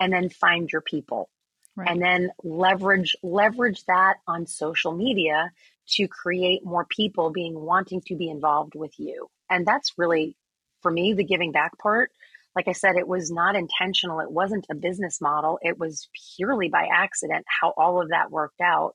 and 0.00 0.12
then 0.12 0.28
find 0.28 0.70
your 0.70 0.80
people 0.80 1.28
Right. 1.74 1.88
and 1.88 2.02
then 2.02 2.30
leverage 2.44 3.16
leverage 3.22 3.82
that 3.86 4.16
on 4.26 4.46
social 4.46 4.92
media 4.92 5.50
to 5.88 6.06
create 6.06 6.64
more 6.64 6.84
people 6.84 7.30
being 7.30 7.58
wanting 7.58 8.02
to 8.06 8.14
be 8.14 8.28
involved 8.28 8.74
with 8.74 8.92
you. 8.98 9.28
And 9.48 9.66
that's 9.66 9.94
really 9.96 10.36
for 10.82 10.90
me 10.90 11.14
the 11.14 11.24
giving 11.24 11.50
back 11.52 11.78
part. 11.78 12.10
Like 12.54 12.68
i 12.68 12.72
said 12.72 12.96
it 12.96 13.08
was 13.08 13.30
not 13.30 13.56
intentional. 13.56 14.20
It 14.20 14.30
wasn't 14.30 14.66
a 14.70 14.74
business 14.74 15.20
model. 15.20 15.58
It 15.62 15.78
was 15.78 16.08
purely 16.36 16.68
by 16.68 16.88
accident 16.92 17.46
how 17.48 17.70
all 17.70 18.02
of 18.02 18.10
that 18.10 18.30
worked 18.30 18.60
out. 18.60 18.94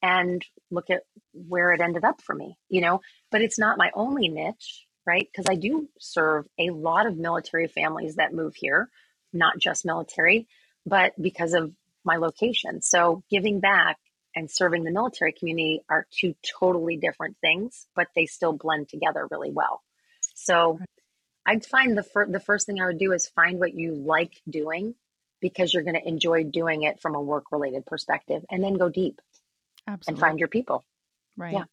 And 0.00 0.42
look 0.70 0.90
at 0.90 1.02
where 1.34 1.72
it 1.72 1.80
ended 1.80 2.04
up 2.04 2.22
for 2.22 2.34
me 2.34 2.56
you 2.70 2.80
know? 2.80 3.00
But 3.30 3.42
it's 3.42 3.58
not 3.58 3.78
my 3.78 3.90
only 3.94 4.28
niche 4.28 4.86
right? 5.06 5.26
Because 5.32 5.46
i 5.50 5.56
do 5.56 5.88
serve 5.98 6.46
a 6.58 6.70
lot 6.70 7.06
of 7.06 7.16
military 7.16 7.66
families 7.66 8.16
that 8.16 8.32
move 8.34 8.54
here 8.54 8.88
not 9.32 9.58
just 9.58 9.84
military 9.84 10.46
but 10.86 11.12
because 11.20 11.52
of 11.54 11.72
my 12.04 12.16
location. 12.16 12.82
So 12.82 13.22
giving 13.30 13.60
back 13.60 13.96
and 14.34 14.50
serving 14.50 14.84
the 14.84 14.92
military 14.92 15.32
community 15.32 15.82
are 15.88 16.06
two 16.10 16.34
totally 16.58 16.96
different 16.96 17.36
things, 17.40 17.86
but 17.96 18.08
they 18.14 18.26
still 18.26 18.52
blend 18.52 18.88
together 18.88 19.26
really 19.30 19.50
well. 19.50 19.82
So 20.34 20.78
I'd 21.46 21.64
find 21.64 21.96
the 21.96 22.02
fir- 22.02 22.30
the 22.30 22.40
first 22.40 22.66
thing 22.66 22.80
I 22.80 22.86
would 22.86 22.98
do 22.98 23.12
is 23.12 23.28
find 23.28 23.58
what 23.58 23.74
you 23.74 23.94
like 23.94 24.40
doing 24.48 24.94
because 25.40 25.72
you're 25.72 25.82
going 25.82 26.00
to 26.00 26.06
enjoy 26.06 26.44
doing 26.44 26.82
it 26.82 27.00
from 27.00 27.14
a 27.14 27.20
work 27.20 27.46
related 27.52 27.86
perspective 27.86 28.44
and 28.50 28.62
then 28.62 28.74
go 28.74 28.88
deep 28.88 29.20
Absolutely. 29.86 30.12
and 30.12 30.20
find 30.20 30.38
your 30.38 30.48
people. 30.48 30.84
Right. 31.36 31.54
Yeah. 31.54 31.64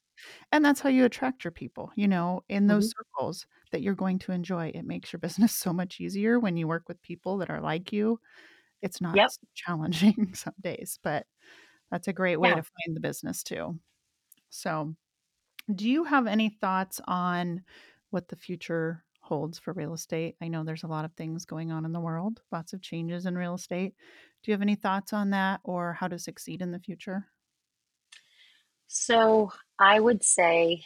And 0.52 0.64
that's 0.64 0.80
how 0.80 0.90
you 0.90 1.04
attract 1.04 1.44
your 1.44 1.52
people, 1.52 1.92
you 1.96 2.08
know, 2.08 2.44
in 2.48 2.68
those 2.68 2.90
mm-hmm. 2.90 3.02
circles 3.18 3.46
that 3.72 3.82
you're 3.82 3.96
going 3.96 4.20
to 4.20 4.32
enjoy. 4.32 4.72
It 4.74 4.86
makes 4.86 5.12
your 5.12 5.20
business 5.28 5.54
so 5.54 5.74
much 5.74 6.00
easier 6.00 6.40
when 6.40 6.58
you 6.58 6.68
work 6.68 6.88
with 6.88 7.02
people 7.02 7.38
that 7.40 7.50
are 7.50 7.62
like 7.62 7.92
you 7.92 8.20
it's 8.86 9.02
not 9.02 9.17
yep. 9.17 9.32
challenging 9.56 10.34
some 10.36 10.54
days, 10.62 11.00
but 11.04 11.26
that's 11.91 12.08
a 12.08 12.13
great 12.13 12.39
way 12.39 12.50
yeah. 12.50 12.56
to 12.56 12.62
find 12.62 12.95
the 12.95 13.02
business 13.02 13.43
too. 13.43 13.78
So, 14.52 14.95
do 15.74 15.89
you 15.89 16.04
have 16.04 16.28
any 16.28 16.50
thoughts 16.50 17.02
on 17.08 17.63
what 18.12 18.28
the 18.28 18.36
future 18.36 19.04
holds 19.19 19.58
for 19.58 19.74
real 19.74 19.95
estate? 19.95 20.36
I 20.41 20.48
know 20.48 20.63
there's 20.63 20.84
a 20.84 20.88
lot 20.88 21.04
of 21.04 21.13
things 21.13 21.45
going 21.45 21.71
on 21.71 21.84
in 21.84 21.91
the 21.91 22.00
world, 22.00 22.41
lots 22.52 22.74
of 22.74 22.82
changes 22.82 23.26
in 23.26 23.36
real 23.36 23.56
estate. 23.56 23.95
Do 24.43 24.52
you 24.52 24.54
have 24.54 24.62
any 24.62 24.76
thoughts 24.76 25.12
on 25.12 25.32
that 25.32 25.62
or 25.63 25.93
how 25.93 26.08
to 26.08 26.19
succeed 26.19 26.62
in 26.62 26.71
the 26.71 26.80
future? 26.80 27.26
So, 28.88 29.52
I 29.80 30.00
would 30.00 30.24
say, 30.24 30.84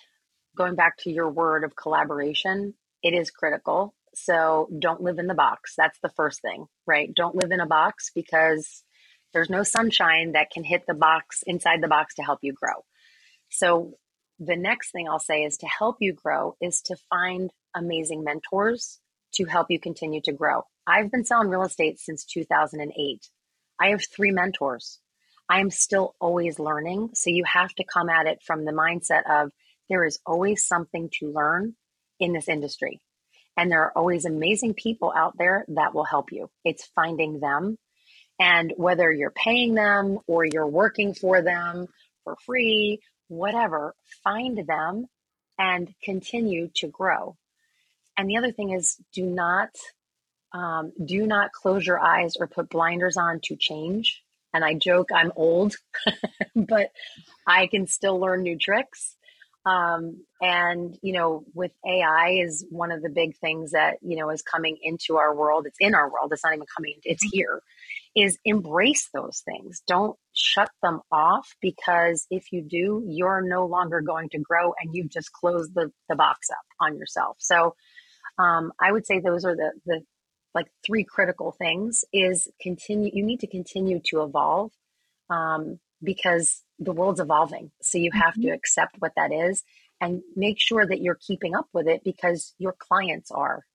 going 0.55 0.75
back 0.75 0.97
to 0.99 1.12
your 1.12 1.29
word 1.29 1.65
of 1.65 1.75
collaboration, 1.75 2.73
it 3.03 3.13
is 3.13 3.29
critical. 3.29 3.93
So 4.23 4.69
don't 4.79 5.01
live 5.01 5.19
in 5.19 5.27
the 5.27 5.34
box. 5.34 5.73
That's 5.77 5.99
the 6.01 6.12
first 6.15 6.41
thing, 6.41 6.65
right? 6.86 7.10
Don't 7.15 7.36
live 7.36 7.51
in 7.51 7.60
a 7.60 7.65
box 7.65 8.12
because 8.13 8.84
there's 9.34 9.49
no 9.49 9.63
sunshine 9.63 10.34
that 10.34 10.51
can 10.51 10.63
hit 10.63 10.84
the 10.88 10.93
box 10.93 11.43
inside 11.45 11.82
the 11.82 11.88
box 11.88 12.15
to 12.15 12.23
help 12.23 12.39
you 12.41 12.53
grow. 12.53 12.84
So 13.49 13.93
the 14.39 14.55
next 14.55 14.91
thing 14.91 15.08
I'll 15.08 15.19
say 15.19 15.43
is 15.43 15.58
to 15.58 15.67
help 15.67 15.97
you 15.99 16.13
grow 16.13 16.55
is 16.62 16.82
to 16.84 16.95
find 17.10 17.51
amazing 17.75 18.23
mentors 18.23 18.99
to 19.34 19.45
help 19.45 19.67
you 19.69 19.79
continue 19.79 20.21
to 20.21 20.32
grow. 20.32 20.63
I've 20.88 21.12
been 21.12 21.25
selling 21.25 21.49
real 21.49 21.63
estate 21.63 21.99
since 21.99 22.25
2008. 22.25 23.29
I 23.79 23.89
have 23.89 24.03
three 24.03 24.32
mentors. 24.32 24.99
I 25.49 25.60
am 25.60 25.69
still 25.69 26.15
always 26.19 26.60
learning. 26.60 27.12
So 27.13 27.29
you 27.29 27.43
have 27.43 27.73
to 27.75 27.84
come 27.84 28.10
at 28.10 28.27
it 28.27 28.41
from 28.43 28.65
the 28.65 28.71
mindset 28.71 29.23
of 29.29 29.51
there 29.89 30.03
is 30.03 30.19
always 30.25 30.65
something 30.65 31.10
to 31.19 31.32
learn 31.32 31.75
in 32.19 32.34
this 32.34 32.47
industry. 32.47 32.99
And 33.59 33.69
there 33.69 33.81
are 33.83 33.97
always 33.97 34.23
amazing 34.23 34.73
people 34.75 35.11
out 35.13 35.37
there 35.37 35.65
that 35.67 35.93
will 35.93 36.05
help 36.05 36.31
you. 36.31 36.49
It's 36.63 36.89
finding 36.95 37.41
them. 37.41 37.77
And 38.39 38.73
whether 38.77 39.11
you're 39.11 39.31
paying 39.31 39.73
them 39.73 40.19
or 40.27 40.45
you're 40.45 40.65
working 40.65 41.13
for 41.13 41.41
them 41.41 41.87
for 42.23 42.37
free, 42.45 43.01
whatever, 43.27 43.95
find 44.23 44.65
them 44.65 45.07
and 45.57 45.93
continue 46.01 46.69
to 46.75 46.87
grow. 46.87 47.35
And 48.17 48.29
the 48.29 48.37
other 48.37 48.53
thing 48.53 48.71
is 48.71 48.95
do 49.11 49.25
not 49.25 49.71
um, 50.53 50.93
do 51.03 51.27
not 51.27 51.51
close 51.51 51.85
your 51.85 51.99
eyes 51.99 52.35
or 52.39 52.47
put 52.47 52.69
blinders 52.69 53.17
on 53.17 53.41
to 53.43 53.57
change. 53.57 54.23
And 54.53 54.63
I 54.63 54.75
joke 54.75 55.09
I'm 55.13 55.33
old, 55.35 55.75
but 56.55 56.91
I 57.45 57.67
can 57.67 57.87
still 57.87 58.21
learn 58.21 58.43
new 58.43 58.57
tricks. 58.57 59.17
Um, 59.69 60.23
and 60.41 60.97
you 61.03 61.13
know, 61.13 61.43
with 61.53 61.71
AI 61.86 62.39
is 62.43 62.65
one 62.69 62.91
of 62.91 63.03
the 63.03 63.10
big 63.10 63.38
things 63.38 63.71
that 63.71 63.97
you 64.01 64.17
know 64.17 64.29
is 64.32 64.41
coming 64.41 64.77
into 64.82 65.17
our 65.17 65.36
world. 65.36 65.65
It's 65.67 65.77
in 65.79 65.93
our 65.93 66.12
world. 66.12 66.32
It's 66.34 66.43
not 66.43 66.53
even 66.53 66.65
coming. 66.75 66.95
It's 67.03 67.23
mm-hmm. 67.23 67.38
here. 67.38 67.62
Is 68.15 68.39
embrace 68.43 69.10
those 69.13 69.43
things. 69.45 69.84
Don't 69.86 70.17
shut 70.34 70.71
them 70.82 71.01
off 71.12 71.55
because 71.62 72.25
if 72.32 72.51
you 72.51 72.63
do, 72.63 73.03
you're 73.05 73.41
no 73.41 73.67
longer 73.67 74.01
going 74.01 74.29
to 74.29 74.39
grow, 74.39 74.73
and 74.82 74.95
you've 74.95 75.12
just 75.12 75.32
closed 75.32 75.75
the 75.75 75.91
the 76.08 76.15
box 76.15 76.49
up 76.49 76.65
on 76.82 76.97
yourself. 76.97 77.38
So, 77.39 77.75
um, 78.39 78.71
I 78.79 78.91
would 78.91 79.05
say 79.05 79.19
those 79.19 79.45
are 79.45 79.55
the 79.55 79.73
the 79.86 80.01
like 80.55 80.67
three 80.84 81.03
critical 81.03 81.51
things. 81.51 82.03
Is 82.12 82.47
continue. 82.60 83.12
You 83.13 83.23
need 83.23 83.41
to 83.41 83.47
continue 83.47 83.99
to 84.05 84.23
evolve. 84.23 84.71
Um, 85.29 85.79
because 86.01 86.63
the 86.79 86.91
world's 86.91 87.19
evolving. 87.19 87.71
So 87.81 87.97
you 87.97 88.11
have 88.13 88.33
mm-hmm. 88.33 88.43
to 88.43 88.49
accept 88.49 88.95
what 88.99 89.13
that 89.15 89.31
is 89.31 89.63
and 90.01 90.21
make 90.35 90.59
sure 90.59 90.85
that 90.85 91.01
you're 91.01 91.19
keeping 91.19 91.55
up 91.55 91.67
with 91.73 91.87
it 91.87 92.03
because 92.03 92.53
your 92.57 92.75
clients 92.77 93.31
are. 93.31 93.65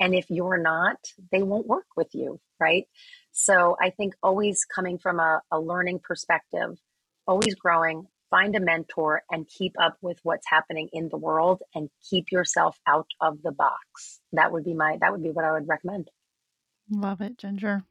And 0.00 0.14
if 0.14 0.26
you're 0.30 0.58
not, 0.58 0.96
they 1.30 1.42
won't 1.42 1.66
work 1.66 1.86
with 1.96 2.08
you, 2.12 2.40
right? 2.58 2.86
So 3.32 3.76
I 3.80 3.90
think 3.90 4.14
always 4.22 4.64
coming 4.64 4.98
from 4.98 5.20
a, 5.20 5.40
a 5.50 5.60
learning 5.60 6.00
perspective, 6.02 6.78
always 7.26 7.54
growing, 7.54 8.06
find 8.30 8.56
a 8.56 8.60
mentor 8.60 9.22
and 9.30 9.46
keep 9.46 9.74
up 9.80 9.96
with 10.00 10.18
what's 10.22 10.46
happening 10.48 10.88
in 10.92 11.08
the 11.08 11.18
world 11.18 11.62
and 11.74 11.90
keep 12.08 12.32
yourself 12.32 12.78
out 12.86 13.06
of 13.20 13.42
the 13.42 13.52
box. 13.52 14.20
That 14.32 14.52
would 14.52 14.64
be 14.64 14.74
my 14.74 14.98
that 15.00 15.12
would 15.12 15.22
be 15.22 15.30
what 15.30 15.44
I 15.44 15.52
would 15.52 15.68
recommend. 15.68 16.08
Love 16.90 17.20
it, 17.20 17.38
Ginger. 17.38 17.84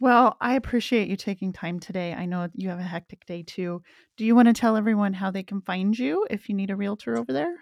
Well, 0.00 0.36
I 0.40 0.54
appreciate 0.54 1.08
you 1.08 1.16
taking 1.16 1.52
time 1.52 1.78
today. 1.80 2.12
I 2.12 2.26
know 2.26 2.48
you 2.54 2.68
have 2.68 2.80
a 2.80 2.82
hectic 2.82 3.24
day 3.26 3.42
too. 3.42 3.82
Do 4.16 4.24
you 4.24 4.34
want 4.34 4.48
to 4.48 4.54
tell 4.54 4.76
everyone 4.76 5.14
how 5.14 5.30
they 5.30 5.42
can 5.42 5.60
find 5.60 5.98
you 5.98 6.26
if 6.30 6.48
you 6.48 6.54
need 6.54 6.70
a 6.70 6.76
realtor 6.76 7.16
over 7.16 7.32
there? 7.32 7.54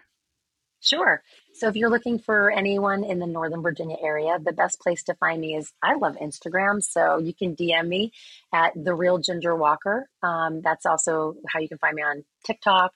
Sure. 0.82 1.22
So 1.54 1.68
if 1.68 1.76
you're 1.76 1.90
looking 1.90 2.18
for 2.18 2.50
anyone 2.50 3.04
in 3.04 3.20
the 3.20 3.26
Northern 3.26 3.62
Virginia 3.62 3.96
area, 4.02 4.38
the 4.44 4.52
best 4.52 4.80
place 4.80 5.04
to 5.04 5.14
find 5.14 5.40
me 5.40 5.54
is 5.54 5.72
I 5.80 5.94
love 5.94 6.16
Instagram. 6.16 6.82
So 6.82 7.18
you 7.18 7.32
can 7.32 7.54
DM 7.54 7.86
me 7.86 8.12
at 8.52 8.72
the 8.74 8.92
real 8.92 9.18
Ginger 9.18 9.54
Walker. 9.54 10.08
Um, 10.24 10.60
that's 10.60 10.84
also 10.84 11.36
how 11.48 11.60
you 11.60 11.68
can 11.68 11.78
find 11.78 11.94
me 11.94 12.02
on 12.02 12.24
TikTok 12.44 12.92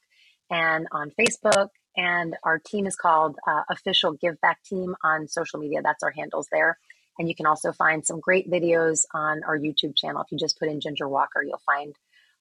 and 0.51 0.89
on 0.91 1.13
Facebook. 1.19 1.69
And 1.97 2.37
our 2.43 2.59
team 2.59 2.87
is 2.87 2.97
called 2.97 3.37
uh, 3.47 3.63
Official 3.71 4.15
Give 4.15 4.39
Back 4.41 4.65
Team 4.65 4.97
on 5.05 5.29
social 5.29 5.61
media. 5.61 5.81
That's 5.81 6.03
our 6.03 6.11
handles 6.11 6.49
there. 6.51 6.79
And 7.19 7.29
you 7.29 7.35
can 7.35 7.47
also 7.47 7.73
find 7.73 8.05
some 8.05 8.21
great 8.21 8.51
videos 8.51 9.05
on 9.15 9.43
our 9.45 9.59
YouTube 9.59 9.97
channel. 9.97 10.23
If 10.23 10.31
you 10.31 10.39
just 10.39 10.59
put 10.59 10.69
in 10.69 10.81
Ginger 10.81 11.09
Walker, 11.09 11.43
you'll 11.43 11.63
find 11.65 11.95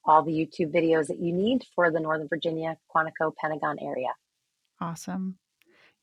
all 0.03 0.23
the 0.23 0.31
YouTube 0.31 0.73
videos 0.73 1.07
that 1.07 1.19
you 1.19 1.33
need 1.33 1.63
for 1.75 1.91
the 1.91 1.99
Northern 1.99 2.27
Virginia, 2.27 2.77
Quantico, 2.93 3.33
Pentagon 3.35 3.77
area. 3.81 4.09
Awesome. 4.79 5.37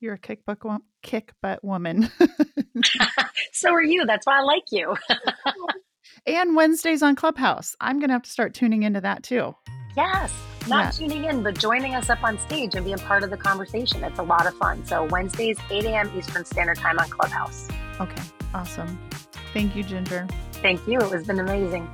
You're 0.01 0.15
a 0.15 0.19
kick 0.19 0.45
butt, 0.45 0.59
kick 1.03 1.33
butt 1.41 1.63
woman. 1.63 2.11
so 3.53 3.73
are 3.73 3.83
you. 3.83 4.05
That's 4.05 4.27
why 4.27 4.41
I 4.41 4.43
like 4.43 4.65
you. 4.73 4.97
and 6.27 6.57
Wednesdays 6.57 7.03
on 7.03 7.15
Clubhouse. 7.15 7.77
I'm 7.81 7.99
going 8.01 8.09
to 8.09 8.15
have 8.15 8.23
to 8.23 8.31
start 8.31 8.55
tuning 8.55 8.83
into 8.83 9.01
that 9.01 9.23
too. 9.23 9.55
Yes. 9.97 10.33
Not 10.69 10.85
yeah. 10.85 10.91
tuning 11.09 11.25
in, 11.25 11.43
but 11.43 11.59
joining 11.59 11.95
us 11.95 12.09
up 12.09 12.23
on 12.25 12.39
stage 12.39 12.75
and 12.75 12.85
being 12.85 12.99
part 12.99 13.23
of 13.23 13.31
the 13.31 13.37
conversation. 13.37 14.03
It's 14.05 14.19
a 14.19 14.23
lot 14.23 14.47
of 14.47 14.55
fun. 14.55 14.85
So 14.87 15.05
Wednesdays, 15.05 15.59
8 15.71 15.85
a.m. 15.85 16.11
Eastern 16.17 16.45
Standard 16.45 16.79
Time 16.79 16.99
on 16.99 17.09
Clubhouse. 17.09 17.69
Okay. 18.03 18.23
Awesome. 18.53 18.99
Thank 19.53 19.77
you, 19.77 19.85
Ginger. 19.85 20.27
Thank 20.55 20.87
you. 20.89 20.99
It 20.99 21.13
has 21.13 21.25
been 21.25 21.39
amazing. 21.39 21.89